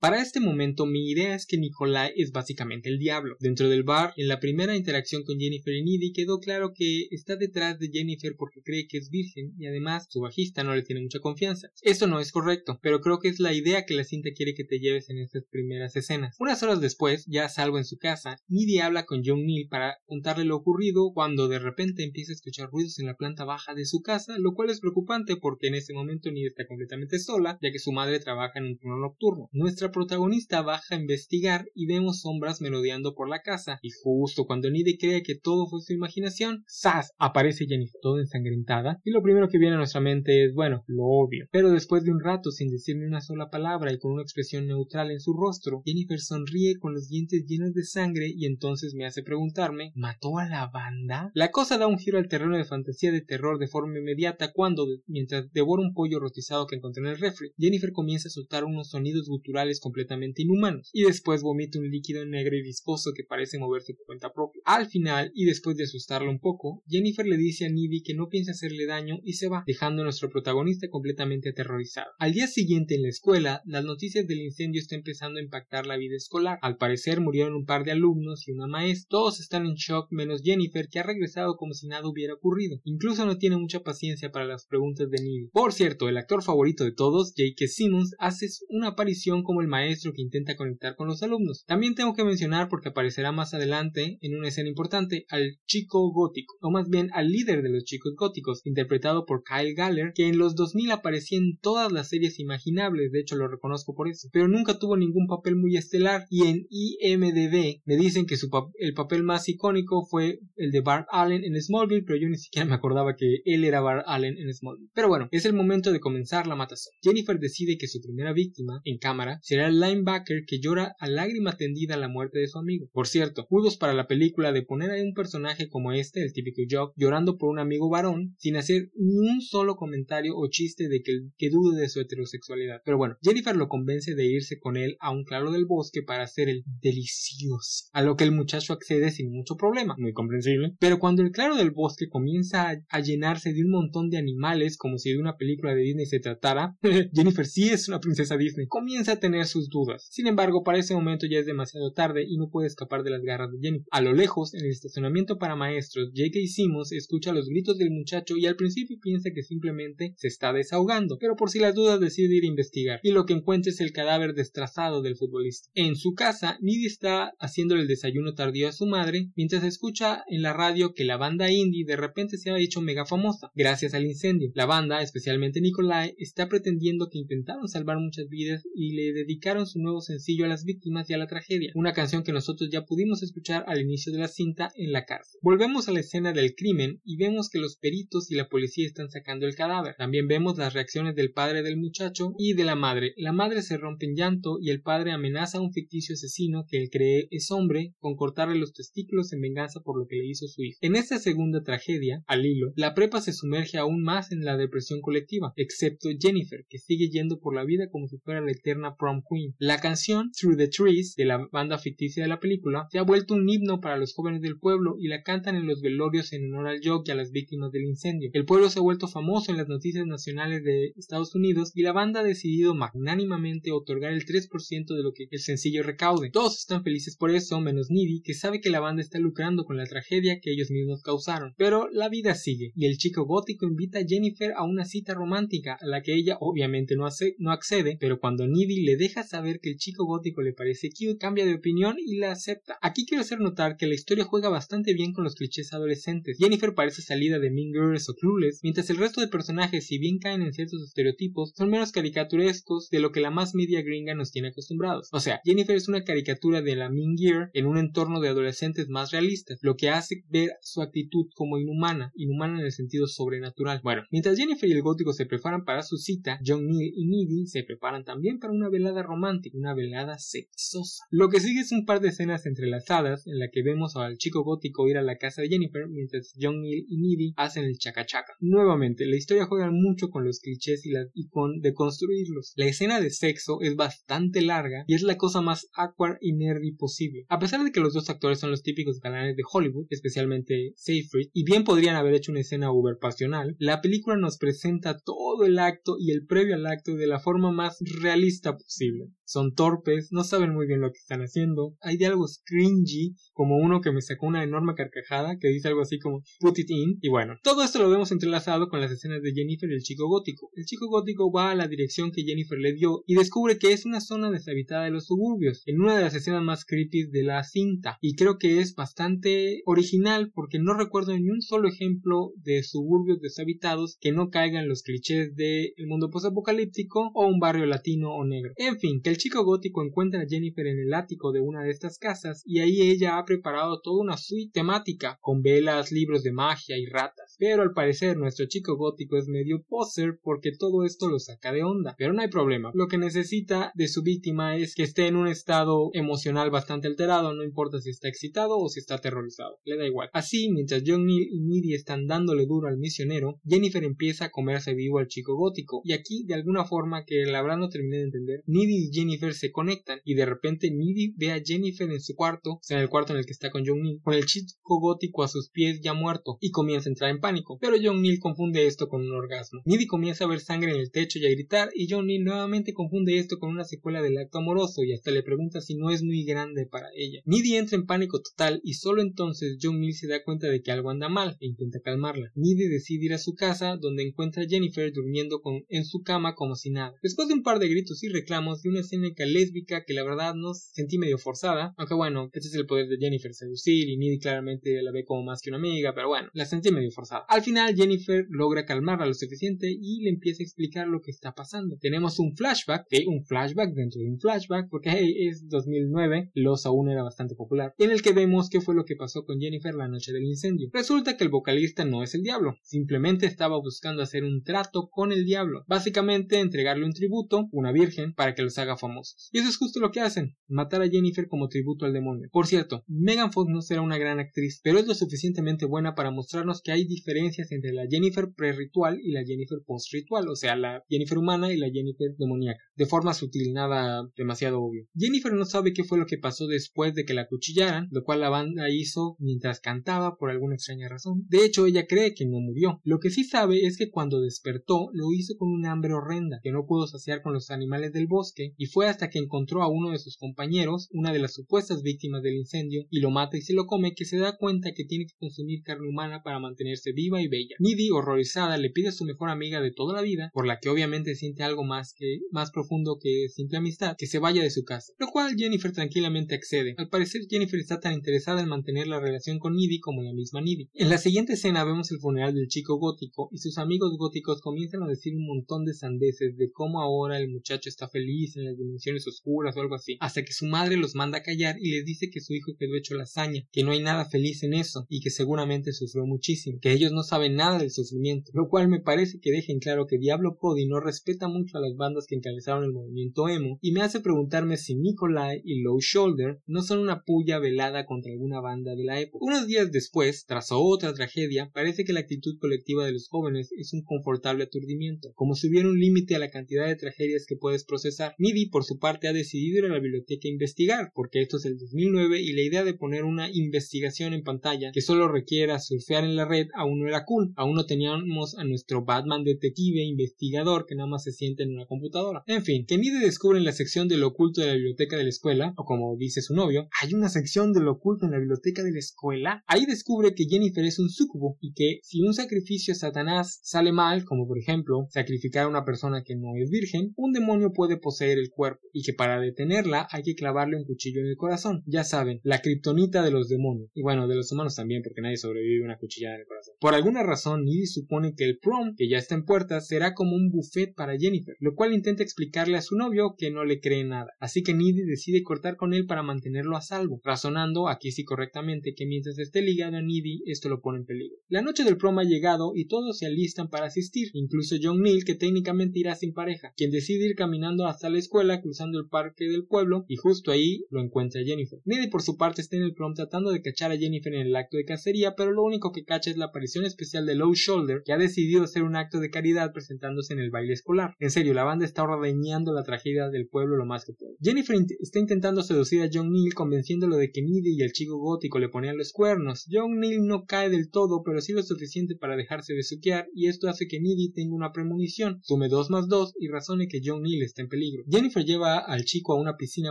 Para 0.01 0.23
este 0.23 0.41
momento 0.41 0.87
mi 0.87 1.11
idea 1.11 1.35
es 1.35 1.47
que 1.47 1.59
Nikolai 1.59 2.13
es 2.17 2.33
básicamente 2.33 2.89
el 2.89 2.99
diablo. 2.99 3.37
Dentro 3.41 3.69
del 3.69 3.83
bar, 3.83 4.15
en 4.17 4.29
la 4.29 4.41
primera 4.41 4.75
interacción 4.75 5.25
con 5.25 5.39
Jennifer 5.39 5.75
y 5.75 5.83
Needy 5.83 6.13
quedó 6.13 6.39
claro 6.39 6.73
que 6.75 7.07
está 7.11 7.37
detrás 7.37 7.79
de 7.79 7.91
Jennifer 7.93 8.35
porque 8.37 8.63
cree 8.63 8.87
que 8.87 8.99
es 8.99 9.11
virgen 9.11 9.53
y 9.59 9.67
además 9.67 10.07
su 10.09 10.21
bajista 10.21 10.65
no 10.65 10.75
le 10.75 10.83
tiene 10.83 11.03
mucha 11.03 11.21
confianza. 11.21 11.69
Esto 11.83 12.07
no 12.07 12.21
es 12.21 12.33
correcto, 12.33 12.79
pero 12.83 13.01
creo 13.01 13.19
que 13.19 13.29
es 13.29 13.39
la 13.39 13.53
idea 13.53 13.85
que 13.85 13.95
la 13.95 14.05
cinta 14.05 14.31
quiere 14.35 14.55
que 14.55 14.65
te 14.65 14.79
lleves 14.79 15.11
en 15.11 15.19
estas 15.19 15.45
primeras 15.51 15.95
escenas. 15.97 16.37
Unas 16.39 16.63
horas 16.63 16.81
después, 16.81 17.27
ya 17.27 17.49
salvo 17.49 17.79
en 17.79 17.85
su 17.85 17.99
casa, 17.99 18.39
Needy 18.49 18.79
habla 18.79 19.05
con 19.05 19.23
John 19.25 19.45
Neal 19.45 19.69
para 19.69 19.99
contarle 20.07 20.45
lo 20.45 20.57
ocurrido 20.57 21.13
cuando 21.13 21.49
de 21.49 21.59
repente 21.59 22.05
empieza 22.05 22.33
a 22.33 22.37
escuchar 22.37 22.71
ruidos 22.71 22.99
en 22.99 23.07
la 23.07 23.17
planta 23.17 23.45
baja 23.45 23.75
de 23.75 23.85
su 23.85 24.01
casa, 24.01 24.39
lo 24.39 24.55
cual 24.55 24.71
es 24.71 24.81
preocupante 24.81 25.37
porque 25.37 25.69
en 25.69 25.75
ese 25.75 25.93
momento 25.93 26.31
Needy 26.31 26.47
está 26.47 26.67
completamente 26.67 27.19
sola, 27.19 27.59
ya 27.61 27.71
que 27.71 27.79
su 27.79 27.93
madre 27.93 28.19
trabaja 28.19 28.59
en 28.59 28.65
un 28.65 28.79
turno 28.79 28.97
nocturno. 28.97 29.26
Nuestra 29.53 29.91
protagonista 29.91 30.63
baja 30.63 30.95
a 30.95 30.99
investigar 30.99 31.67
y 31.75 31.87
vemos 31.87 32.21
sombras 32.21 32.61
merodeando 32.61 33.15
por 33.15 33.29
la 33.29 33.43
casa, 33.43 33.79
y 33.83 33.91
justo 33.91 34.45
cuando 34.47 34.71
Needy 34.71 34.99
cree 34.99 35.23
que 35.23 35.35
todo 35.35 35.67
fue 35.67 35.81
su 35.81 35.93
imaginación, 35.93 36.65
¡zas! 36.69 37.13
aparece 37.19 37.67
Jennifer 37.67 38.01
toda 38.01 38.21
ensangrentada, 38.21 39.01
y 39.05 39.11
lo 39.11 39.23
primero 39.23 39.49
que 39.49 39.59
viene 39.59 39.75
a 39.75 39.79
nuestra 39.79 40.01
mente 40.01 40.45
es, 40.45 40.55
bueno, 40.55 40.85
lo 40.87 41.05
obvio. 41.05 41.47
Pero 41.51 41.71
después 41.71 42.05
de 42.05 42.13
un 42.13 42.21
rato 42.21 42.51
sin 42.51 42.71
decir 42.71 42.97
una 42.97 43.21
sola 43.21 43.51
palabra 43.51 43.93
y 43.93 43.99
con 43.99 44.13
una 44.13 44.23
expresión 44.23 44.67
neutral 44.67 45.11
en 45.11 45.21
su 45.21 45.33
rostro, 45.33 45.83
Jennifer 45.85 46.21
sonríe 46.21 46.79
con 46.79 46.95
los 46.95 47.09
dientes 47.09 47.45
llenos 47.47 47.75
de 47.75 47.85
sangre 47.85 48.29
y 48.35 48.47
entonces 48.47 48.95
me 48.95 49.07
hace 49.07 49.23
preguntarme, 49.23 49.93
¿mató 49.95 50.39
a 50.39 50.49
la 50.49 50.69
banda? 50.69 51.31
La 51.35 51.51
cosa 51.51 51.79
da 51.79 51.87
un 51.87 51.99
giro 51.99 52.19
al 52.19 52.29
terreno 52.29 52.57
de 52.57 52.65
fantasía 52.65 53.11
de 53.11 53.21
terror 53.21 53.59
de 53.59 53.67
forma 53.67 53.99
inmediata 53.99 54.53
cuando, 54.53 54.87
mientras 55.07 55.53
devora 55.53 55.83
un 55.83 55.95
pollo 55.95 56.21
rotizado 56.21 56.67
que 56.67 56.77
encontré 56.77 57.03
en 57.03 57.11
el 57.11 57.19
refri, 57.19 57.53
Jennifer 57.59 57.93
comienza 57.93 58.29
a 58.29 58.31
soltar 58.31 58.65
unos 58.65 58.91
sonidos 58.91 59.06
sonidos 59.07 59.29
guturales 59.29 59.81
completamente 59.81 60.43
inhumanos, 60.43 60.91
y 60.93 61.03
después 61.03 61.43
vomita 61.43 61.79
un 61.79 61.91
líquido 61.91 62.25
negro 62.27 62.57
y 62.57 62.63
viscoso 62.63 63.13
que 63.15 63.25
parece 63.25 63.59
moverse 63.59 63.95
por 63.95 64.07
cuenta 64.07 64.33
propia. 64.33 64.63
Al 64.65 64.87
final, 64.87 65.31
y 65.35 65.45
después 65.45 65.77
de 65.77 65.85
asustarla 65.85 66.31
un 66.31 66.41
poco, 66.41 66.83
Jennifer 66.89 67.27
le 67.27 67.37
dice 67.37 67.67
a 67.67 67.69
Nivy 67.69 68.03
que 68.03 68.15
no 68.15 68.29
piensa 68.29 68.53
hacerle 68.53 68.87
daño 68.87 69.21
y 69.23 69.35
se 69.35 69.49
va, 69.49 69.65
dejando 69.67 70.03
a 70.03 70.05
nuestro 70.05 70.29
protagonista 70.31 70.89
completamente 70.89 71.51
aterrorizado. 71.51 72.11
Al 72.19 72.33
día 72.33 72.49
siguiente 72.49 72.97
en 72.97 73.03
la 73.03 73.09
escuela, 73.09 73.63
las 73.65 73.85
noticias 73.85 74.27
del 74.27 74.41
incendio 74.41 74.81
están 74.81 74.99
empezando 74.99 75.39
a 75.39 75.43
impactar 75.43 75.87
la 75.87 75.97
vida 75.97 76.17
escolar. 76.17 76.59
Al 76.63 76.77
parecer 76.77 77.21
murieron 77.21 77.55
un 77.55 77.65
par 77.65 77.85
de 77.85 77.93
alumnos 77.93 78.49
y 78.49 78.53
una 78.53 78.67
maestra. 78.67 79.07
Todos 79.11 79.41
están 79.41 79.67
en 79.67 79.75
shock 79.75 80.09
menos 80.11 80.43
Jennifer 80.43 80.89
que 80.91 80.99
ha 80.99 81.05
regresado 81.05 81.57
como 81.57 81.75
si 81.75 81.87
nada 81.87 82.09
hubiera 82.09 82.35
ocurrido. 82.35 82.81
Incluso 82.85 83.25
no 83.27 83.39
tiene 83.39 83.57
mucha 83.57 83.81
paciencia 83.81 84.33
para 84.33 84.47
las 84.47 84.67
preguntas 84.67 85.11
de 85.11 85.23
Nivy. 85.23 85.51
Por 85.53 85.73
cierto, 85.73 86.09
el 86.09 86.17
actor 86.17 86.43
favorito 86.43 86.85
de 86.85 86.93
todos, 86.93 87.35
J.K. 87.37 87.67
Simmons, 87.69 88.15
hace 88.19 88.47
una 88.69 88.96
aparición 88.97 89.43
como 89.43 89.61
el 89.61 89.69
maestro 89.69 90.13
que 90.15 90.23
intenta 90.23 90.57
conectar 90.57 90.97
con 90.97 91.07
los 91.07 91.23
alumnos. 91.23 91.65
También 91.67 91.95
tengo 91.95 92.15
que 92.15 92.25
mencionar 92.25 92.69
porque 92.69 92.89
aparecerá 92.89 93.31
más 93.31 93.55
adelante 93.55 94.19
en 94.21 94.37
una 94.37 94.49
escena 94.49 94.69
importante 94.69 95.27
al 95.29 95.59
chico 95.67 96.11
gótico, 96.11 96.55
o 96.61 96.71
más 96.71 96.89
bien 96.89 97.11
al 97.13 97.29
líder 97.29 97.63
de 97.63 97.71
los 97.71 97.85
chicos 97.85 98.15
góticos, 98.17 98.63
interpretado 98.65 99.27
por 99.27 99.43
Kyle 99.45 99.75
Galler, 99.75 100.13
que 100.15 100.27
en 100.27 100.39
los 100.39 100.55
2000 100.57 100.91
aparecía 100.91 101.39
en 101.39 101.59
todas 101.61 101.93
las 101.93 102.09
series 102.09 102.41
imaginables, 102.41 103.13
de 103.13 103.21
hecho 103.21 103.37
lo 103.37 103.49
reconozco 103.49 103.95
por 103.95 104.09
eso, 104.09 104.29
pero 104.33 104.49
nunca 104.49 104.79
tuvo 104.79 104.97
ningún 104.97 105.27
papel 105.27 105.57
muy 105.57 105.77
estelar 105.77 106.25
y 106.31 106.47
en 106.47 106.67
IMDB 106.71 107.83
me 107.85 107.97
dicen 107.97 108.27
que 108.27 108.37
su 108.37 108.51
el 108.79 108.95
papel 108.95 109.23
más 109.23 109.49
icónico 109.49 110.07
fue 110.07 110.41
el 110.57 110.71
de 110.71 110.81
Bart 110.81 111.07
Allen 111.11 111.45
en 111.45 111.61
Smallville, 111.61 112.05
pero 112.05 112.19
yo 112.19 112.29
ni 112.29 112.39
siquiera 112.39 112.67
me 112.67 112.75
acordaba 112.75 113.17
que 113.17 113.43
él 113.45 113.65
era 113.65 113.81
Bart 113.81 114.05
Allen 114.07 114.39
en 114.39 114.53
Smallville. 114.55 114.91
Pero 114.95 115.09
bueno, 115.09 115.29
es 115.31 115.45
el 115.45 115.53
momento 115.53 115.93
de 115.93 116.01
comenzar 116.01 116.47
la 116.47 116.57
matazón. 116.57 116.93
Jennifer 117.03 117.39
decide 117.39 117.77
que 117.77 117.89
su 117.89 118.01
primera 118.01 118.33
víctima, 118.33 118.81
en 118.87 118.99
cámara, 118.99 119.39
será 119.43 119.67
el 119.67 119.81
linebacker 119.81 120.45
que 120.47 120.61
llora 120.61 120.95
a 120.99 121.09
lágrima 121.09 121.57
tendida 121.57 121.97
la 121.97 122.09
muerte 122.09 122.39
de 122.39 122.47
su 122.47 122.59
amigo. 122.59 122.89
Por 122.93 123.09
cierto, 123.09 123.47
pudos 123.49 123.77
para 123.77 123.93
la 123.93 124.07
película 124.07 124.53
de 124.53 124.63
poner 124.63 124.91
a 124.91 125.03
un 125.03 125.13
personaje 125.13 125.69
como 125.69 125.93
este, 125.93 126.23
el 126.23 126.33
típico 126.33 126.63
Jock, 126.71 126.95
llorando 126.97 127.37
por 127.37 127.51
un 127.51 127.59
amigo 127.59 127.91
varón, 127.91 128.35
sin 128.39 128.57
hacer 128.57 128.91
ni 128.95 129.29
un 129.29 129.41
solo 129.41 129.77
comentario 129.77 130.37
o 130.37 130.49
chiste 130.49 130.89
de 130.89 131.03
que, 131.03 131.13
que 131.37 131.51
dude 131.51 131.81
de 131.81 131.89
su 131.89 132.01
heterosexualidad. 132.01 132.81
Pero 132.85 132.97
bueno, 132.97 133.17
Jennifer 133.23 133.57
lo 133.57 133.69
convence 133.69 134.15
de 134.15 134.27
irse 134.27 134.59
con 134.59 134.77
él 134.77 134.97
a 135.01 135.11
un 135.11 135.25
claro 135.25 135.51
del 135.51 135.67
bosque 135.67 136.03
para 136.03 136.25
hacer 136.25 136.49
el 136.49 136.63
delicioso, 136.81 137.89
a 137.93 138.03
lo 138.03 138.17
que 138.17 138.25
el 138.25 138.33
muchacho 138.33 138.73
accede 138.73 139.11
sin 139.11 139.33
mucho 139.33 139.57
problema, 139.57 139.97
muy 139.99 140.13
comprensible. 140.13 140.75
Pero 140.79 140.99
cuando 140.99 141.23
el 141.23 141.33
claro 141.33 141.57
del 141.57 141.73
bosque 141.73 142.09
comienza 142.09 142.71
a, 142.71 142.77
a 142.89 143.01
llenarse 143.01 143.53
de 143.53 143.65
un 143.65 143.71
montón 143.71 144.11
de 144.11 144.19
animales 144.19 144.77
como 144.77 144.99
si 144.99 145.11
de 145.11 145.19
una 145.19 145.37
película 145.37 145.75
de 145.75 145.83
Disney 145.83 146.07
se 146.07 146.21
tratara, 146.21 146.77
Jennifer 147.13 147.47
sí 147.47 147.69
es 147.69 147.89
una 147.89 148.01
princesa 148.01 148.37
Disney, 148.37 148.67
comienza 148.77 149.13
a 149.13 149.21
tener 149.21 149.47
sus 149.47 149.71
dudas. 149.71 150.07
Sin 150.11 150.27
embargo, 150.27 150.63
para 150.63 150.77
ese 150.77 150.93
momento 150.93 151.25
ya 151.27 151.39
es 151.39 151.47
demasiado 151.47 151.93
tarde 151.93 152.27
y 152.29 152.37
no 152.37 152.51
puede 152.51 152.67
escapar 152.67 153.05
de 153.05 153.11
las 153.11 153.23
garras 153.23 153.51
de 153.51 153.59
Jennifer. 153.59 153.89
A 153.91 154.03
lo 154.03 154.13
lejos, 154.13 154.53
en 154.53 154.67
el 154.67 154.71
estacionamiento 154.71 155.39
para 155.39 155.57
maestros, 155.57 156.11
J.K. 156.15 156.41
Simmons 156.47 156.93
escucha 156.93 157.33
los 157.33 157.49
gritos 157.49 157.79
del 157.79 157.91
muchacho 157.91 158.37
y 158.37 158.45
al 158.45 158.57
principio 158.57 158.99
piensa 159.01 159.31
que 159.35 159.43
simplemente 159.43 160.13
se 160.19 160.29
está 160.29 160.53
desahogando, 160.53 161.17
pero 161.19 161.37
por 161.37 161.49
si 161.49 161.59
las 161.59 161.75
dudas 161.75 162.01
decide 162.01 162.37
ir 162.37 162.45
a 162.45 162.49
investigar 162.49 163.01
y 163.03 163.13
lo 163.13 163.25
que 163.25 163.33
encuentra 163.33 163.71
es 163.71 163.81
el 163.81 163.93
cadáver 163.93 164.35
destrozado 164.35 165.01
del 165.01 165.17
futbolista. 165.17 165.71
En 165.73 165.97
su 165.97 166.13
casa, 166.13 166.59
Nidhi 166.61 166.85
está 166.85 167.33
haciéndole 167.39 167.81
el 167.81 167.89
desayuno 167.89 168.35
tardío 168.35 168.69
a 168.69 168.73
su 168.73 168.85
madre 168.85 169.31
mientras 169.37 169.65
escucha 169.65 170.23
en 170.29 170.43
la 170.43 170.53
radio 170.53 170.93
que 170.93 171.05
la 171.05 171.17
banda 171.17 171.51
indie 171.51 171.87
de 171.87 171.97
repente 171.97 172.37
se 172.37 172.51
ha 172.51 172.59
hecho 172.59 172.83
mega 172.83 173.07
famosa 173.07 173.51
gracias 173.55 173.95
al 173.95 174.05
incendio. 174.05 174.51
La 174.55 174.67
banda, 174.67 175.01
especialmente 175.01 175.63
Nikolai, 175.63 176.15
está 176.19 176.47
pretendiendo 176.47 177.09
que 177.09 177.19
intentaron 177.19 177.69
salvar 177.69 177.97
muchas 178.01 178.29
vidas 178.29 178.66
y 178.75 178.95
le 178.95 179.13
dedicaron 179.13 179.67
su 179.67 179.79
nuevo 179.79 180.01
sencillo 180.01 180.45
a 180.45 180.49
las 180.49 180.65
víctimas 180.65 181.09
y 181.09 181.15
a 181.15 181.19
la 181.19 181.27
tragedia, 181.27 181.73
una 181.75 181.93
canción 181.93 182.23
que 182.23 182.33
nosotros 182.33 182.71
ya 182.71 182.85
pudimos 182.85 183.23
escuchar 183.23 183.65
al 183.67 183.81
inicio 183.81 184.13
de 184.13 184.19
la 184.19 184.29
cinta 184.29 184.71
en 184.77 184.93
la 184.93 185.05
cárcel. 185.05 185.39
Volvemos 185.43 185.89
a 185.89 185.93
la 185.93 186.01
escena 186.01 186.33
del 186.33 186.55
crimen 186.55 187.01
y 187.05 187.17
vemos 187.17 187.49
que 187.49 187.59
los 187.59 187.77
peritos 187.77 188.31
y 188.31 188.35
la 188.35 188.49
policía 188.49 188.87
están 188.87 189.11
sacando 189.11 189.47
el 189.47 189.55
cadáver. 189.55 189.95
También 189.97 190.29
vemos 190.29 190.59
las 190.59 190.75
reacciones 190.75 191.15
del 191.15 191.33
padre 191.33 191.63
del 191.63 191.77
muchacho 191.77 192.33
y 192.39 192.55
de 192.55 192.65
la 192.65 192.75
madre. 192.75 193.15
La 193.17 193.33
madre 193.33 193.63
se 193.63 193.77
rompe 193.77 194.07
en 194.07 194.15
llanto 194.15 194.59
y 194.61 194.71
el 194.71 194.83
padre 194.83 195.13
amenaza 195.13 195.59
a 195.59 195.63
un 195.63 195.73
ficticio 195.73 196.15
asesino 196.15 196.65
que 196.69 196.79
él 196.79 196.91
cree 196.91 197.29
es 197.31 197.51
hombre 197.51 197.95
con 197.99 198.17
cortarle 198.17 198.59
los 198.59 198.73
testículos 198.73 199.33
en 199.33 199.41
venganza 199.41 199.81
por 199.81 199.99
lo 199.99 200.07
que 200.07 200.17
le 200.17 200.27
hizo 200.27 200.47
su 200.49 200.63
hijo. 200.63 200.79
En 200.81 200.97
esta 200.97 201.19
segunda 201.19 201.63
tragedia, 201.63 202.23
al 202.27 202.45
hilo, 202.45 202.73
la 202.77 202.95
prepa 202.95 203.21
se 203.21 203.33
sumerge 203.33 203.79
aún 203.79 204.03
más 204.03 204.33
en 204.33 204.45
la 204.45 204.57
depresión 204.57 205.01
colectiva, 205.01 205.53
excepto 205.57 206.09
Jennifer, 206.19 206.65
que 206.69 206.79
sigue 206.79 207.09
yendo 207.09 207.39
por 207.39 207.55
la 207.55 207.65
vida 207.65 207.89
como 207.91 208.09
si 208.09 208.19
fuera 208.19 208.41
la 208.41 208.53
eterna 208.57 208.97
prom 208.97 209.23
queen. 209.29 209.55
La 209.59 209.81
canción 209.81 210.33
Through 210.33 210.57
the 210.57 210.69
Trees 210.69 211.15
de 211.17 211.25
la 211.25 211.49
banda 211.53 211.79
ficticia 211.79 212.23
de 212.23 212.29
la 212.29 212.41
película 212.41 212.89
se 212.91 212.99
ha 212.99 213.03
vuelto 213.03 213.35
un 213.35 213.49
himno 213.49 213.81
para 213.81 213.97
los 213.97 214.15
jóvenes 214.15 214.43
del 214.43 214.59
pueblo 214.59 214.97
y 214.99 215.09
la 215.09 215.23
cantan 215.23 215.57
en 215.57 215.67
los 215.67 215.81
velorios 215.81 216.33
en 216.33 216.47
honor 216.47 216.69
al 216.69 216.81
Jock 216.83 217.09
y 217.09 217.11
a 217.13 217.15
las 217.15 217.31
víctimas 217.31 217.73
del 217.73 217.85
incendio. 217.85 218.31
El 218.33 218.45
pueblo 218.45 218.69
se 218.71 218.79
ha 218.79 218.83
vuelto 218.83 219.09
famoso 219.09 219.51
en 219.51 219.59
las 219.59 219.69
noticias 219.69 220.07
nacionales 220.07 220.65
de 220.65 220.93
Estados 220.97 221.35
Unidos 221.35 221.73
y 221.75 221.83
la 221.83 221.93
banda 221.93 222.21
ha 222.21 222.25
decidido 222.25 222.75
magnánimamente 222.75 223.73
otorgar 223.73 224.13
el 224.13 224.25
3% 224.25 224.95
de 224.95 225.03
lo 225.03 225.13
que 225.13 225.29
el 225.31 225.41
sencillo 225.41 225.83
recaude. 225.83 226.31
Todos 226.31 226.59
están 226.59 226.83
felices 226.83 227.17
por 227.17 227.31
eso, 227.31 227.61
menos 227.61 227.91
Nidhi, 227.91 228.23
que 228.23 228.35
sabe 228.35 228.61
que 228.61 228.71
la 228.71 228.81
banda 228.81 229.03
está 229.03 229.19
lucrando 229.19 229.65
con 229.65 229.77
la 229.77 229.87
tragedia 229.87 230.41
que 230.41 230.53
ellos 230.53 230.71
mismos 230.71 231.03
causaron. 231.03 231.55
Pero 231.57 231.89
la 231.93 232.09
vida 232.09 232.35
sigue, 232.35 232.73
y 232.75 232.87
el 232.87 232.97
chico 232.97 233.25
gótico 233.25 233.67
invita 233.67 234.01
a 234.01 234.07
Jennifer 234.07 234.53
a 234.57 234.65
una 234.65 234.85
cita 234.85 235.15
romántica, 235.15 235.77
a 235.81 235.87
la 235.87 236.03
que 236.03 236.15
ella 236.15 236.37
obviamente 236.41 236.97
no, 236.97 237.07
hace, 237.07 237.37
no 237.39 237.51
accede, 237.51 237.97
pero 238.01 238.19
cuando 238.21 238.46
Nidhi 238.47 238.83
le 238.85 238.97
deja 238.97 239.23
saber 239.23 239.61
que 239.61 239.71
el 239.71 239.77
chico 239.77 240.05
gótico 240.05 240.43
le 240.43 240.53
parece 240.53 240.91
cute, 240.91 241.19
cambia 241.19 241.45
de 241.45 241.55
opinión 241.55 241.97
y 241.99 242.17
la 242.17 242.33
acepta. 242.33 242.79
Aquí 242.83 243.07
quiero 243.07 243.23
hacer 243.23 243.41
notar 243.41 243.77
que 243.77 243.87
la 243.87 243.95
historia 243.95 244.25
juega 244.25 244.49
bastante 244.49 244.95
bien 244.95 245.13
con 245.13 245.25
los 245.25 245.35
clichés 245.35 245.73
adolescentes. 245.73 246.39
Jennifer 246.39 246.75
parece 246.75 247.03
salida 247.03 247.39
de 247.39 247.51
Mean 247.51 247.73
Girls 247.73 248.09
o 248.09 248.15
Clueless, 248.15 248.61
mientras 248.63 248.91
el 248.91 248.97
resto 248.97 249.21
de 249.21 249.29
personajes, 249.29 249.87
si 249.87 249.99
bien 249.99 250.19
caen 250.19 250.43
en 250.43 250.53
ciertos 250.53 250.83
estereotipos, 250.83 251.53
son 251.57 251.71
menos 251.71 251.93
caricaturescos 251.93 252.89
de 252.91 253.01
lo 253.01 253.13
que 253.13 253.21
la 253.21 253.31
más 253.31 253.55
media 253.55 253.83
gringa 253.83 254.15
nos 254.15 254.33
tiene 254.33 254.49
acostumbrados. 254.49 255.09
O 255.13 255.21
sea, 255.21 255.41
Jennifer 255.45 255.77
es 255.77 255.89
una 255.89 256.05
caricatura 256.05 256.63
de 256.63 256.77
la 256.77 256.91
Mean 256.91 257.17
Gear 257.17 257.51
en 257.55 257.67
un 257.67 257.79
entorno 257.79 258.21
de 258.21 258.29
adolescentes 258.29 258.89
más 258.89 259.11
realistas, 259.11 259.59
lo 259.63 259.77
que 259.77 259.91
hace 259.91 260.25
ver 260.29 260.53
su 260.63 260.83
actitud 260.83 261.27
como 261.35 261.59
inhumana, 261.59 262.13
inhumana 262.15 262.61
en 262.61 262.67
el 262.67 262.73
sentido 262.73 263.07
sobrenatural. 263.07 263.81
Bueno, 263.83 264.03
mientras 264.11 264.39
Jennifer 264.39 264.69
y 264.69 264.73
el 264.73 264.83
gótico 264.83 265.13
se 265.13 265.27
preparan 265.27 265.65
para 265.65 265.83
su 265.83 265.97
cita, 265.97 266.39
John 266.45 266.67
Neal 266.67 266.93
y 266.95 267.07
Needy 267.07 267.47
se 267.47 267.63
preparan 267.63 268.05
también 268.05 268.36
para 268.39 268.53
una 268.53 268.69
velada 268.69 269.03
romántica, 269.03 269.59
una 269.59 269.75
velada 269.75 270.19
sexosa. 270.19 271.05
Lo 271.11 271.29
que 271.29 271.41
sigue 271.41 271.61
es 271.61 271.73
un 271.73 271.85
par 271.85 272.01
de 272.01 272.09
escenas 272.09 272.47
entrelazadas 272.47 273.27
en 273.27 273.39
la 273.39 273.49
que 273.53 273.63
vemos 273.63 273.97
al 273.97 274.17
chico 274.19 274.43
gótico 274.43 274.89
ir 274.89 274.97
a 274.97 275.03
la 275.03 275.17
casa 275.17 275.43
de 275.43 275.49
Jennifer 275.49 275.87
mientras 275.89 276.33
John 276.41 276.65
y 276.65 276.97
Needy 276.97 277.33
hacen 277.37 277.65
el 277.65 277.79
chacachaca. 277.79 278.35
Nuevamente, 278.41 279.07
la 279.07 279.17
historia 279.17 279.47
juega 279.47 279.71
mucho 279.71 280.09
con 280.09 280.25
los 280.25 280.41
clichés 280.41 280.85
y, 280.87 280.91
la, 280.91 281.07
y 281.15 281.29
con 281.29 281.61
deconstruirlos. 281.61 282.53
La 282.57 282.67
escena 282.67 283.01
de 283.01 283.11
sexo 283.11 283.61
es 283.61 283.77
bastante 283.77 284.43
larga 284.43 284.85
y 284.87 284.95
es 284.95 285.03
la 285.03 285.17
cosa 285.17 285.41
más 285.41 285.69
awkward 285.75 286.19
y 286.21 286.33
nerdy 286.33 286.73
posible. 286.73 287.27
A 287.29 287.39
pesar 287.39 287.63
de 287.63 287.73
que 287.73 287.81
los 287.81 287.95
dos 287.95 288.11
actores 288.11 288.41
son 288.41 288.51
los 288.51 288.63
típicos 288.63 289.01
galanes 289.01 289.37
de 289.37 289.43
Hollywood, 289.51 289.87
especialmente 289.91 290.73
Seyfried, 290.77 291.31
y 291.33 291.45
bien 291.45 291.65
podrían 291.65 291.97
haber 291.97 292.15
hecho 292.15 292.33
una 292.33 292.41
escena 292.41 292.73
uber 292.73 292.99
pasional, 293.01 293.57
la 293.59 293.81
película 293.81 294.17
nos 294.17 294.39
presenta 294.39 294.99
todo 294.99 295.45
el 295.45 295.59
acto 295.59 295.97
y 295.99 296.11
el 296.11 296.27
previo 296.27 296.55
al 296.55 296.67
acto 296.67 296.95
de 296.95 297.07
la 297.07 297.21
forma 297.21 297.53
más 297.53 297.79
realista 298.17 298.57
posible. 298.57 299.11
Son 299.27 299.55
torpes, 299.55 300.13
no 300.13 300.23
saben 300.23 300.55
muy 300.55 300.69
bien 300.69 300.81
lo 300.81 300.93
que 300.93 300.99
están 300.99 301.21
haciendo, 301.21 301.77
hay 301.81 301.97
diálogos 301.97 302.43
cringy, 302.45 303.17
como 303.33 303.57
uno 303.57 303.81
que 303.81 303.91
me 303.91 304.01
sacó 304.01 304.27
una 304.27 304.45
enorme 304.45 304.75
carcajada 304.77 305.37
que 305.41 305.49
dice 305.49 305.67
algo 305.67 305.83
así 305.83 305.99
como 305.99 306.23
put 306.39 306.59
it 306.61 306.71
in, 306.71 306.99
y 307.03 307.09
bueno, 307.09 307.35
todo 307.43 307.65
esto 307.65 307.81
lo 307.81 307.91
vemos 307.91 308.13
entrelazado 308.13 308.69
con 308.69 308.81
las 308.81 308.93
escenas 308.93 309.23
de 309.23 309.33
Jennifer 309.33 309.69
y 309.69 309.75
el 309.75 309.83
chico 309.83 310.07
gótico. 310.07 310.51
El 310.55 310.65
chico 310.65 310.87
gótico 310.89 311.33
va 311.33 311.51
a 311.51 311.57
la 311.57 311.67
dirección 311.67 312.13
que 312.13 312.23
Jennifer 312.23 312.57
le 312.57 312.73
dio 312.73 313.03
y 313.05 313.17
descubre 313.17 313.59
que 313.59 313.73
es 313.73 313.85
una 313.85 314.01
zona 314.01 314.31
deshabitada 314.31 314.85
de 314.85 314.93
los 314.93 315.07
suburbios, 315.07 315.65
en 315.67 315.81
una 315.81 315.97
de 315.97 316.03
las 316.03 316.15
escenas 316.15 316.45
más 316.45 316.65
creepy 316.65 317.09
de 317.11 317.25
la 317.25 317.43
cinta, 317.43 317.99
y 318.01 318.15
creo 318.15 318.39
que 318.39 318.61
es 318.61 318.77
bastante 318.77 319.63
original 319.67 320.31
porque 320.33 320.61
no 320.61 320.75
recuerdo 320.75 321.19
ni 321.19 321.31
un 321.31 321.43
solo 321.43 321.69
ejemplo 321.69 322.33
de 322.37 322.63
suburbios 322.63 323.21
deshabitados 323.21 323.97
que 324.01 324.13
no 324.13 324.31
caigan 324.31 324.69
los 324.69 324.83
clichés 324.83 325.35
del 325.35 325.73
mundo 325.89 326.11
postapocalíptico 326.11 327.11
o 327.13 327.27
un 327.27 327.41
barrio 327.41 327.67
latino 327.67 328.15
o 328.15 328.25
negro. 328.25 328.53
En 328.57 328.79
fin, 328.79 329.01
que 329.03 329.16
el 329.17 329.23
chico 329.23 329.43
gótico 329.45 329.83
encuentra 329.83 330.21
a 330.21 330.29
Jennifer 330.29 330.67
en 330.67 330.79
el 330.79 330.93
ático 330.93 331.33
de 331.33 331.41
una 331.41 331.63
de 331.63 331.71
estas 331.71 331.99
casas 331.99 332.43
y 332.45 332.61
ahí 332.61 332.83
ella 332.83 333.17
ha 333.17 333.25
preparado 333.25 333.81
toda 333.81 334.03
una 334.03 334.19
suite 334.19 334.53
temática 334.53 335.19
con 335.23 335.41
velas, 335.41 335.91
libros 335.91 336.23
de 336.23 336.33
magia 336.33 336.77
y 336.77 336.85
ratas. 336.85 337.26
Pero 337.39 337.63
al 337.63 337.73
parecer 337.73 338.17
nuestro 338.17 338.47
chico 338.47 338.77
gótico 338.77 339.17
es 339.17 339.29
medio 339.29 339.63
poser 339.69 340.19
porque 340.23 340.53
todo 340.59 340.85
esto 340.85 341.09
lo 341.09 341.19
saca 341.19 341.53
de 341.53 341.63
onda. 341.63 341.95
Pero 341.99 342.13
no 342.13 342.23
hay 342.23 342.29
problema. 342.29 342.71
Lo 342.75 342.89
que 342.89 342.99
necesita 342.99 343.73
de 343.75 343.89
su 343.89 344.03
víctima 344.03 344.57
es 344.57 344.75
que 344.75 344.83
esté 344.83 345.07
en 345.07 345.17
un 345.17 345.29
estado 345.29 345.91
emocional 345.93 346.51
bastante 346.51 346.89
alterado, 346.89 347.35
no 347.35 347.45
importa 347.45 347.81
si 347.81 347.91
está 347.91 348.09
excitado 348.09 348.59
o 348.59 348.69
si 348.69 348.81
está 348.81 348.97
aterrorizado, 348.97 349.59
le 349.65 349.77
da 349.77 349.87
igual. 349.87 350.11
Así, 350.13 350.51
mientras 350.51 350.83
John 350.87 351.07
Neal 351.07 351.27
y 351.31 351.41
Needy 351.41 351.75
están 351.75 352.07
dándole 352.07 352.47
duro 352.47 352.69
al 352.69 352.79
misionero, 352.79 353.41
Jennifer 353.47 353.85
empieza 353.85 354.27
a 354.27 354.31
comerse 354.31 354.75
vivo 354.75 354.99
al 354.99 355.09
chico 355.09 355.37
gótico. 355.37 355.81
Y 355.85 355.93
aquí, 355.93 356.25
de 356.27 356.35
alguna 356.35 356.65
forma 356.65 357.05
que 357.05 357.25
la 357.27 357.43
verdad 357.43 357.59
no 357.59 357.69
terminé 357.69 357.99
de 357.99 358.05
entender, 358.05 358.43
Needy 358.47 358.87
y 358.87 358.93
Jennifer 358.93 359.35
se 359.35 359.53
conectan 359.53 360.01
y 360.05 360.15
de 360.15 360.27
repente 360.27 360.71
Needy 360.71 361.15
ve 361.17 361.33
a 361.33 361.43
Jennifer 361.45 361.91
en 361.91 362.01
su 362.01 362.15
cuarto, 362.15 362.55
o 362.55 362.61
sea, 362.63 362.79
en 362.79 362.83
el 362.83 362.89
cuarto 362.89 363.13
en 363.13 363.19
el 363.19 363.27
que 363.27 363.33
está 363.33 363.51
con 363.51 363.65
John 363.67 363.83
Neal, 363.83 364.01
con 364.03 364.15
el 364.15 364.27
chico 364.27 364.81
gótico 364.81 365.23
a 365.23 365.29
sus 365.29 365.51
pies 365.51 365.81
ya 365.81 365.95
muerto 365.95 366.39
y 366.41 366.51
comienza 366.51 366.89
a 366.89 366.93
entrar 366.93 367.11
en 367.11 367.21
pánico. 367.27 367.59
Pero 367.61 367.77
John 367.83 368.03
Neal 368.03 368.21
confunde 368.21 368.69
esto 368.69 368.87
con 368.87 369.03
un 369.03 369.11
orgasmo. 369.11 369.61
Needy 369.65 369.87
comienza 369.87 370.25
a 370.25 370.29
ver 370.29 370.39
sangre 370.39 370.71
en 370.71 370.79
el 370.79 370.93
techo 370.93 371.19
y 371.19 371.27
a 371.27 371.31
gritar 371.31 371.71
y 371.75 371.89
John 371.91 372.07
Neal 372.07 372.23
nuevamente 372.23 372.73
confunde 372.73 373.19
esto 373.19 373.39
con 373.41 373.51
una 373.51 373.65
secuela 373.65 374.01
del 374.01 374.17
acto 374.19 374.39
amoroso 374.39 374.85
y 374.85 374.93
hasta 374.93 375.11
le 375.11 375.25
pregunta 375.25 375.61
si 375.61 375.75
no 375.75 375.91
es 375.91 376.05
muy 376.05 376.25
grande 376.25 376.67
para 376.67 376.87
ella. 376.95 377.23
Needy 377.25 377.57
entra 377.57 377.77
en 377.77 377.87
pánico 377.87 378.23
total 378.23 378.61
y 378.63 378.75
solo 378.75 379.03
entonces 379.03 379.59
John 379.61 379.81
Neal 379.81 379.95
se 379.95 380.07
da 380.07 380.23
cuenta 380.23 380.47
de 380.47 380.63
que 380.63 380.71
algo 380.71 380.91
anda 380.91 381.09
mal 381.09 381.37
e 381.41 381.47
intenta 381.47 381.81
calmarla. 381.81 382.31
Needy 382.37 382.69
decide 382.69 383.07
ir 383.07 383.15
a 383.15 383.19
su 383.19 383.35
casa 383.35 383.77
donde 383.77 384.05
encuentra 384.05 384.45
a 384.45 384.47
Jennifer 384.47 384.93
durmiendo 384.93 385.41
con, 385.41 385.65
en 385.69 385.85
su 385.85 386.03
cama 386.03 386.37
como 386.37 386.55
si 386.55 386.71
nada. 386.71 386.95
Después 387.03 387.27
de 387.27 387.35
un 387.35 387.43
par 387.43 387.59
de 387.59 387.69
gritos 387.69 388.05
y 388.05 388.09
reclamos 388.09 388.63
de 388.63 388.69
una 388.69 388.81
escena 388.81 389.09
lésbica 389.27 389.85
que 389.85 389.95
la 389.95 390.05
verdad 390.05 390.35
no 390.35 390.55
sentí 390.55 390.99
medio 390.99 391.19
forzada, 391.19 391.75
aunque 391.77 391.95
bueno, 391.95 392.31
este 392.33 392.49
es 392.49 392.55
el 392.55 392.67
poder 392.67 392.87
de 392.89 392.99
Jennifer 392.99 393.35
seducir 393.35 393.89
y 393.89 393.97
Needy 393.97 394.21
claramente 394.21 394.81
la 394.83 394.93
ve 394.93 395.05
como 395.05 395.25
más 395.25 395.41
que 395.43 395.51
una 395.51 395.59
amiga, 395.59 395.95
pero 395.95 396.09
bueno, 396.09 396.29
la 396.33 396.47
sentí 396.47 396.71
medio 396.71 396.91
forzada. 396.91 397.16
Al 397.29 397.43
final 397.43 397.75
Jennifer 397.75 398.27
logra 398.29 398.65
calmarla 398.65 399.07
lo 399.07 399.15
suficiente 399.15 399.71
y 399.71 400.03
le 400.03 400.11
empieza 400.11 400.43
a 400.43 400.47
explicar 400.47 400.89
lo 400.89 401.01
que 401.01 401.11
está 401.11 401.33
pasando. 401.33 401.77
Tenemos 401.81 402.19
un 402.19 402.35
flashback, 402.35 402.87
un 403.07 403.25
flashback 403.25 403.73
dentro 403.75 404.01
de 404.01 404.09
un 404.09 404.19
flashback, 404.19 404.69
porque 404.69 404.91
hey, 404.91 405.29
es 405.29 405.49
2009, 405.49 406.31
Los 406.35 406.67
aún 406.67 406.91
era 406.91 407.03
bastante 407.03 407.35
popular, 407.35 407.75
en 407.79 407.91
el 407.91 408.03
que 408.03 408.13
vemos 408.13 408.51
qué 408.51 408.61
fue 408.61 408.75
lo 408.75 408.85
que 408.85 408.97
pasó 408.97 409.25
con 409.25 409.41
Jennifer 409.41 409.75
la 409.75 409.89
noche 409.89 410.13
del 410.13 410.25
incendio. 410.25 410.69
Resulta 410.73 411.17
que 411.17 411.25
el 411.25 411.31
vocalista 411.31 411.85
no 411.85 412.03
es 412.03 412.15
el 412.15 412.23
diablo, 412.23 412.57
simplemente 412.63 413.27
estaba 413.27 413.59
buscando 413.59 414.03
hacer 414.03 414.25
un 414.25 414.43
trato 414.43 414.89
con 414.91 415.13
el 415.13 415.25
diablo, 415.25 415.65
básicamente 415.67 416.41
entregarle 416.41 416.85
un 416.85 416.93
tributo, 416.93 417.49
una 417.53 417.73
virgen, 417.73 418.15
para 418.15 418.35
que 418.35 418.43
los 418.43 418.59
haga 418.59 418.77
famosos. 418.77 419.29
Y 419.33 419.39
eso 419.39 419.49
es 419.49 419.57
justo 419.57 419.81
lo 419.81 419.91
que 419.91 420.01
hacen, 420.01 420.37
matar 420.49 420.83
a 420.83 420.89
Jennifer 420.89 421.29
como 421.29 421.49
tributo 421.49 421.85
al 421.85 421.93
demonio. 421.93 422.29
Por 422.33 422.47
cierto, 422.47 422.85
Megan 422.87 423.33
Fox 423.33 423.51
no 423.51 423.63
será 423.63 423.83
una 423.83 423.99
gran 423.99 424.21
actriz, 424.21 424.61
pero 424.63 424.79
es 424.79 424.87
lo 424.87 424.95
suficientemente 424.95 425.67
buena 425.67 425.95
para 425.95 426.11
mostrarnos 426.11 426.63
que 426.63 426.73
hay 426.73 426.85
diferencias 427.07 427.53
entre 427.53 427.73
la 427.73 427.87
Jennifer 427.89 428.33
pre-ritual 428.35 428.99
y 429.03 429.13
la 429.13 429.25
Jennifer 429.25 429.59
post-ritual, 429.65 430.29
o 430.29 430.35
sea, 430.35 430.57
la 430.57 430.83
Jennifer 430.89 431.19
humana 431.19 431.53
y 431.53 431.57
la 431.57 431.71
Jennifer 431.71 432.09
demoníaca, 432.19 432.63
de 432.75 432.87
forma 432.87 433.15
sutil, 433.15 433.53
nada 433.53 434.09
demasiado 434.17 434.61
obvio. 434.61 434.87
Jennifer 434.97 435.33
no 435.33 435.45
sabe 435.45 435.73
qué 435.73 435.85
fue 435.85 435.99
lo 435.99 436.07
que 436.07 436.19
pasó 436.19 436.47
después 436.47 436.95
de 436.95 437.05
que 437.05 437.15
la 437.15 437.29
cuchillaran, 437.29 437.89
lo 437.91 438.03
cual 438.03 438.21
la 438.21 438.29
banda 438.29 438.69
hizo 438.71 439.17
mientras 439.19 439.61
cantaba 439.61 440.17
por 440.17 440.31
alguna 440.31 440.55
extraña 440.55 440.89
razón. 440.89 441.25
De 441.29 441.45
hecho, 441.45 441.67
ella 441.67 441.87
cree 441.87 442.15
que 442.15 442.27
no 442.27 442.41
murió. 442.41 442.81
Lo 442.83 442.99
que 442.99 443.11
sí 443.11 443.25
sabe 443.25 443.67
es 443.67 443.77
que 443.77 443.91
cuando 443.91 444.21
despertó 444.21 444.89
lo 444.93 445.13
hizo 445.13 445.37
con 445.37 445.49
un 445.51 445.67
hambre 445.67 445.93
horrenda 445.93 446.41
que 446.43 446.51
no 446.51 446.67
pudo 446.67 446.87
saciar 446.87 447.23
con 447.23 447.35
los 447.35 447.51
animales 447.51 447.93
del 447.93 448.07
bosque 448.07 448.55
y 448.57 448.67
fue 448.67 448.89
hasta 448.89 449.11
que 449.11 449.19
encontró 449.19 449.63
a 449.63 449.69
uno 449.69 449.91
de 449.91 449.99
sus 449.99 450.17
compañeros, 450.17 450.89
una 450.93 451.13
de 451.13 451.21
las 451.21 451.35
supuestas 451.35 451.83
víctimas 451.83 452.23
del 452.23 452.37
incendio, 452.37 452.87
y 452.91 453.01
lo 453.01 453.11
mata 453.11 453.37
y 453.37 453.43
se 453.43 453.55
lo 453.55 453.67
come 453.67 453.95
que 453.95 454.05
se 454.05 454.19
da 454.19 454.37
cuenta 454.37 454.73
que 454.75 454.85
tiene 454.85 455.07
que 455.07 455.15
consumir 455.19 455.63
carne 455.63 455.89
humana 455.89 456.23
para 456.23 456.41
mantenerse 456.41 456.93
viva 456.97 457.21
y 457.21 457.29
bella. 457.29 457.55
Nidhi, 457.61 457.91
horrorizada, 457.91 458.57
le 458.57 458.71
pide 458.71 458.89
a 458.89 458.93
su 458.93 459.05
mejor 459.05 459.29
amiga 459.29 459.61
de 459.61 459.71
toda 459.71 459.95
la 459.95 460.03
vida, 460.03 460.31
por 460.33 460.47
la 460.47 460.59
que 460.59 460.71
obviamente 460.71 461.15
siente 461.15 461.45
algo 461.45 461.63
más 461.63 461.95
que 461.95 462.21
más 462.33 462.51
profundo 462.51 462.99
que 463.01 463.29
simple 463.29 463.59
amistad, 463.59 463.95
que 463.97 464.07
se 464.07 464.19
vaya 464.19 464.43
de 464.43 464.51
su 464.51 464.65
casa, 464.65 464.93
lo 464.99 465.09
cual 465.09 465.37
Jennifer 465.37 465.71
tranquilamente 465.73 466.35
accede. 466.35 466.75
Al 466.79 466.89
parecer 466.89 467.23
Jennifer 467.29 467.61
está 467.61 467.79
tan 467.79 467.93
interesada 467.93 468.41
en 468.41 468.49
mantener 468.49 468.89
la 468.89 468.99
relación 468.99 469.39
con 469.39 469.55
Nidhi 469.55 469.79
como 469.79 470.03
la 470.03 470.15
misma 470.15 470.41
Nidhi. 470.41 470.71
En 470.75 470.89
la 470.89 470.99
siguiente 470.99 471.35
escena 471.35 471.65
vemos 471.65 471.93
el 471.93 471.99
funeral 471.99 472.35
del 472.35 472.49
chico 472.49 472.79
gótico 472.79 473.29
y 473.31 473.39
sus 473.39 473.59
amigos 473.59 473.97
góticos 473.99 474.41
comienzan 474.41 474.83
a 474.83 474.89
decir 474.89 475.15
un 475.15 475.27
montón 475.27 475.65
de 475.65 475.75
sandeces 475.75 476.37
de 476.37 476.51
cómo 476.51 476.81
ahora 476.81 477.19
el 477.19 477.29
muchacho 477.29 477.69
está 477.69 477.89
feliz 477.89 478.37
en 478.37 478.47
las 478.47 478.57
dimensiones 478.57 479.07
oscuras 479.07 479.57
o 479.57 479.61
algo 479.61 479.75
así, 479.75 479.99
hasta 480.01 480.25
que 480.25 480.33
su 480.33 480.47
madre 480.47 480.77
los 480.77 480.95
manda 480.95 481.19
a 481.19 481.23
callar 481.23 481.57
y 481.61 481.73
les 481.73 481.85
dice 481.85 482.09
que 482.11 482.21
su 482.21 482.33
hijo 482.33 482.57
quedó 482.59 482.75
hecho 482.75 482.95
lasaña, 482.95 483.47
que 483.53 483.63
no 483.63 483.73
hay 483.73 483.83
nada 483.83 484.07
feliz 484.07 484.43
en 484.43 484.55
eso 484.55 484.87
y 484.89 485.01
que 485.01 485.11
seguramente 485.11 485.73
sufrió 485.73 486.07
muchísimo, 486.07 486.59
que 486.61 486.73
ellos 486.73 486.86
no 486.93 487.03
saben 487.03 487.37
nada 487.37 487.59
del 487.59 487.71
sufrimiento, 487.71 488.31
lo 488.35 488.49
cual 488.49 488.69
me 488.69 488.81
parece 488.81 489.21
que 489.21 489.31
dejen 489.31 489.59
claro 489.59 489.87
que 489.87 489.99
Diablo 489.99 490.37
Cody 490.37 490.67
no 490.67 490.81
respeta 490.81 491.29
mucho 491.29 491.59
a 491.59 491.61
las 491.61 491.77
bandas 491.77 492.07
que 492.07 492.17
encabezaron 492.17 492.65
el 492.65 492.73
movimiento 492.73 493.29
emo 493.29 493.59
y 493.61 493.73
me 493.73 493.83
hace 493.83 494.01
preguntarme 494.01 494.57
si 494.57 494.75
Nikolai 494.75 495.43
y 495.45 495.63
Low 495.63 495.81
Shoulder 495.81 496.41
no 496.47 496.63
son 496.63 496.81
una 496.81 497.03
puya 497.03 497.39
velada 497.39 497.87
contra 497.87 498.13
alguna 498.13 498.41
banda 498.41 498.75
de 498.75 498.85
la 498.85 499.01
época. 499.01 499.25
Unos 499.25 499.47
días 499.47 499.71
después, 499.73 500.25
tras 500.27 500.49
otra 500.51 500.95
tragedia, 500.95 501.51
parece 501.53 501.85
que 501.85 501.93
la 501.93 502.01
actitud 502.01 502.39
colectiva 502.39 502.87
de 502.87 502.93
los 502.93 503.09
jóvenes 503.09 503.51
es 503.59 503.73
un 503.73 503.83
confortable 503.83 504.45
aturdimiento, 504.45 505.13
como 505.15 505.35
si 505.35 505.49
hubiera 505.49 505.69
un 505.69 505.79
límite 505.79 506.17
a 506.17 506.19
la 506.19 506.31
cantidad 506.31 506.67
de 506.67 506.77
tragedias 506.77 507.27
que 507.27 507.37
puedes 507.37 507.65
procesar. 507.65 508.15
Midi, 508.19 508.47
por 508.47 508.65
su 508.65 508.79
parte, 508.79 509.09
ha 509.09 509.13
decidido 509.13 509.59
ir 509.59 509.65
a 509.67 509.75
la 509.75 509.81
biblioteca 509.81 510.29
a 510.29 510.33
investigar, 510.33 510.93
porque 510.95 511.21
esto 511.21 511.37
es 511.39 511.45
el 511.45 511.59
2009 511.59 512.21
y 512.21 512.33
la 512.33 512.43
idea 512.43 512.65
de 512.65 512.75
poner 512.75 513.05
una 513.05 513.31
investigación 513.31 514.13
en 514.13 514.23
pantalla 514.23 514.71
que 514.73 514.81
solo 514.81 515.09
requiera 515.09 515.59
surfear 515.59 516.05
en 516.05 516.17
la 516.17 516.25
red 516.25 516.49
aún 516.67 516.81
no 516.81 516.89
era 516.89 517.05
cool. 517.05 517.33
Aún 517.37 517.55
no 517.55 517.67
teníamos 517.67 518.37
a 518.39 518.45
nuestro 518.45 518.85
Batman 518.85 519.25
detective 519.25 519.83
investigador 519.83 520.67
que 520.67 520.75
nada 520.75 520.89
más 520.89 521.05
se 521.05 521.13
siente 521.13 521.43
en 521.43 521.53
una 521.53 521.67
computadora. 521.67 522.23
En 522.27 522.43
fin, 522.43 522.67
Midi 522.71 523.01
descubre 523.01 523.39
en 523.39 523.45
la 523.45 523.53
sección 523.53 523.89
de 523.89 523.97
lo 523.97 524.09
oculto 524.09 524.41
de 524.41 524.49
la 524.49 524.55
biblioteca 524.55 524.97
de 524.97 525.05
la 525.05 525.09
escuela, 525.09 525.55
o 525.57 525.65
como 525.65 525.97
dice 525.97 526.21
su 526.21 526.35
novio, 526.35 526.69
hay 526.81 526.95
una 526.95 527.09
sección 527.09 527.53
de 527.53 527.61
lo 527.61 527.73
oculto 527.73 528.05
en 528.05 528.13
la 528.13 528.19
biblioteca 528.19 528.63
de 528.63 528.73
la 528.73 528.79
escuela. 528.79 529.43
Ahí 529.47 529.67
descubre 529.67 530.15
que 530.15 530.27
Jennifer 530.29 530.65
es 530.65 530.79
un 530.79 530.91
sucubo 530.91 531.39
y 531.41 531.53
que 531.55 531.81
si 531.83 532.03
un 532.03 532.15
sacrificio 532.15 532.73
a 532.73 532.77
Satanás 532.77 533.41
sale 533.43 533.73
mal, 533.73 534.05
como 534.05 534.27
por 534.27 534.39
ejemplo 534.39 534.87
sacrificar 534.91 535.45
a 535.45 535.49
una 535.49 535.65
persona 535.65 536.03
que 536.05 536.17
no 536.17 536.37
es 536.37 536.51
virgen, 536.51 536.93
un 536.97 537.13
demonio 537.13 537.53
puede 537.53 537.77
poseer 537.79 538.19
el 538.19 538.31
cuerpo 538.31 538.69
y 538.73 538.83
que 538.83 538.93
para 538.93 539.21
detenerla 539.21 539.89
hay 539.91 540.03
que 540.03 540.15
clavarle 540.15 540.57
un 540.57 540.65
cuchillo 540.65 541.01
en 541.01 541.07
el 541.07 541.17
corazón. 541.17 541.63
Ya 541.67 541.85
saben, 541.85 542.21
la 542.23 542.41
kriptonita 542.41 543.03
de 543.03 543.11
los 543.11 543.29
demonios. 543.29 543.71
Y 543.75 543.83
bueno, 543.83 544.07
de 544.09 544.17
los 544.17 544.31
humanos 544.33 544.55
también, 544.55 544.83
porque 544.83 545.01
nadie 545.01 545.17
sobrevive 545.17 545.65
una 545.65 545.79
cuchillada 545.79 546.17
en 546.17 546.21
el 546.23 546.27
corazón. 546.27 546.55
Por 546.67 546.75
alguna 546.75 547.05
razón, 547.05 547.45
Needy 547.45 547.67
supone 547.67 548.17
que 548.17 548.25
el 548.25 548.41
prom, 548.41 548.75
que 548.75 548.89
ya 548.89 548.99
está 548.99 549.15
en 549.15 549.25
puertas, 549.25 549.69
será 549.69 549.95
como 549.95 550.17
un 550.17 550.33
buffet 550.33 550.75
para 550.75 550.99
Jennifer, 550.99 551.37
lo 551.39 551.55
cual 551.55 551.73
intenta 551.73 552.03
explicarle 552.03 552.57
a 552.57 552.61
su 552.61 552.75
novio 552.75 553.15
que 553.17 553.31
no 553.31 553.45
le 553.45 553.61
cree 553.61 553.85
nada. 553.85 554.11
Así 554.19 554.43
que 554.43 554.53
Needy 554.53 554.83
decide 554.83 555.23
cortar 555.23 555.55
con 555.55 555.75
él 555.75 555.87
para 555.87 556.03
mantenerlo 556.03 556.57
a 556.57 556.63
salvo, 556.63 557.01
razonando, 557.05 557.69
aquí 557.69 557.93
sí 557.93 558.03
correctamente, 558.03 558.75
que 558.75 558.85
mientras 558.85 559.17
esté 559.21 559.43
ligado 559.43 559.77
a 559.77 559.81
Needy, 559.81 560.25
esto 560.27 560.49
lo 560.49 560.61
pone 560.61 560.79
en 560.79 560.87
peligro. 560.87 561.17
La 561.29 561.41
noche 561.41 561.63
del 561.63 561.77
prom 561.77 562.01
ha 562.01 562.03
llegado 562.03 562.51
y 562.53 562.67
todos 562.67 562.99
se 562.99 563.07
alistan 563.07 563.49
para 563.49 563.67
asistir, 563.67 564.09
incluso 564.15 564.57
John 564.61 564.83
Neal, 564.83 565.05
que 565.05 565.15
técnicamente 565.15 565.79
irá 565.79 565.95
sin 565.95 566.15
pareja, 566.15 566.53
quien 566.57 566.73
decide 566.73 567.07
ir 567.07 567.15
caminando 567.15 567.67
hasta 567.67 567.91
la 567.91 568.01
escuela 568.01 568.41
cruzando 568.41 568.81
el 568.81 568.89
parque 568.89 569.27
del 569.29 569.47
pueblo 569.47 569.85
y 569.87 569.95
justo 569.95 570.33
ahí 570.33 570.65
lo 570.71 570.83
encuentra 570.83 571.23
Jennifer. 571.23 571.61
Needy 571.65 571.87
por 571.91 572.03
su 572.03 572.17
parte 572.17 572.43
está 572.43 572.57
en 572.57 572.65
el 572.65 572.75
prom 572.75 572.95
tratando 572.95 573.31
de 573.31 573.41
cachar 573.41 573.71
a 573.71 573.79
Jennifer 573.79 574.13
en 574.13 574.27
el 574.27 574.35
acto 574.35 574.57
de 574.57 574.65
cacería, 574.65 575.15
pero 575.17 575.31
lo 575.31 575.45
único 575.45 575.71
que 575.71 575.85
cacha 575.85 576.11
es 576.11 576.17
la 576.17 576.25
aparición 576.25 576.56
especial 576.65 577.07
de 577.07 577.15
Low 577.15 577.35
Shoulder, 577.35 577.83
que 577.85 577.93
ha 577.93 577.99
decidido 577.99 578.45
hacer 578.45 578.63
un 578.63 578.77
acto 578.77 579.01
de 579.01 579.11
caridad 579.11 579.53
presentándose 579.53 580.15
en 580.15 580.21
el 580.21 580.31
baile 580.31 580.53
escolar. 580.53 580.95
En 580.99 581.11
serio, 581.11 581.35
la 581.35 581.45
banda 581.45 581.65
está 581.65 581.83
ordeñando 581.83 582.53
la 582.53 582.63
tragedia 582.63 583.09
del 583.09 583.29
pueblo 583.29 583.57
lo 583.57 583.67
más 583.67 583.85
que 583.85 583.93
puede. 583.93 584.17
Jennifer 584.21 584.57
está 584.81 584.99
intentando 584.99 585.43
seducir 585.43 585.83
a 585.83 585.91
John 585.93 586.11
Neal 586.11 586.35
convenciéndolo 586.35 586.97
de 586.97 587.11
que 587.11 587.23
Needy 587.23 587.57
y 587.57 587.63
el 587.63 587.73
chico 587.73 587.99
gótico 587.99 588.39
le 588.39 588.49
ponían 588.49 588.77
los 588.77 588.93
cuernos. 588.93 589.47
John 589.51 589.79
Neal 589.79 590.07
no 590.07 590.25
cae 590.25 590.51
del 590.51 590.71
todo, 590.71 591.03
pero 591.05 591.21
sí 591.21 591.33
lo 591.33 591.43
suficiente 591.43 591.97
para 591.97 592.17
dejarse 592.17 592.55
besuquear 592.55 593.09
y 593.15 593.29
esto 593.29 593.49
hace 593.49 593.67
que 593.67 593.81
Needy 593.81 594.13
tenga 594.13 594.35
una 594.35 594.53
premonición, 594.53 595.21
sume 595.23 595.49
2 595.49 595.71
más 595.71 595.89
2 595.89 596.15
y 596.19 596.29
razone 596.29 596.69
que 596.69 596.81
John 596.85 597.03
Neal 597.03 597.23
está 597.23 597.43
en 597.43 597.49
peligro. 597.49 597.85
Jennifer 597.89 598.25
lleva 598.25 598.59
al 598.59 598.85
chico 598.85 599.13
a 599.13 599.21
una 599.21 599.37
piscina 599.37 599.71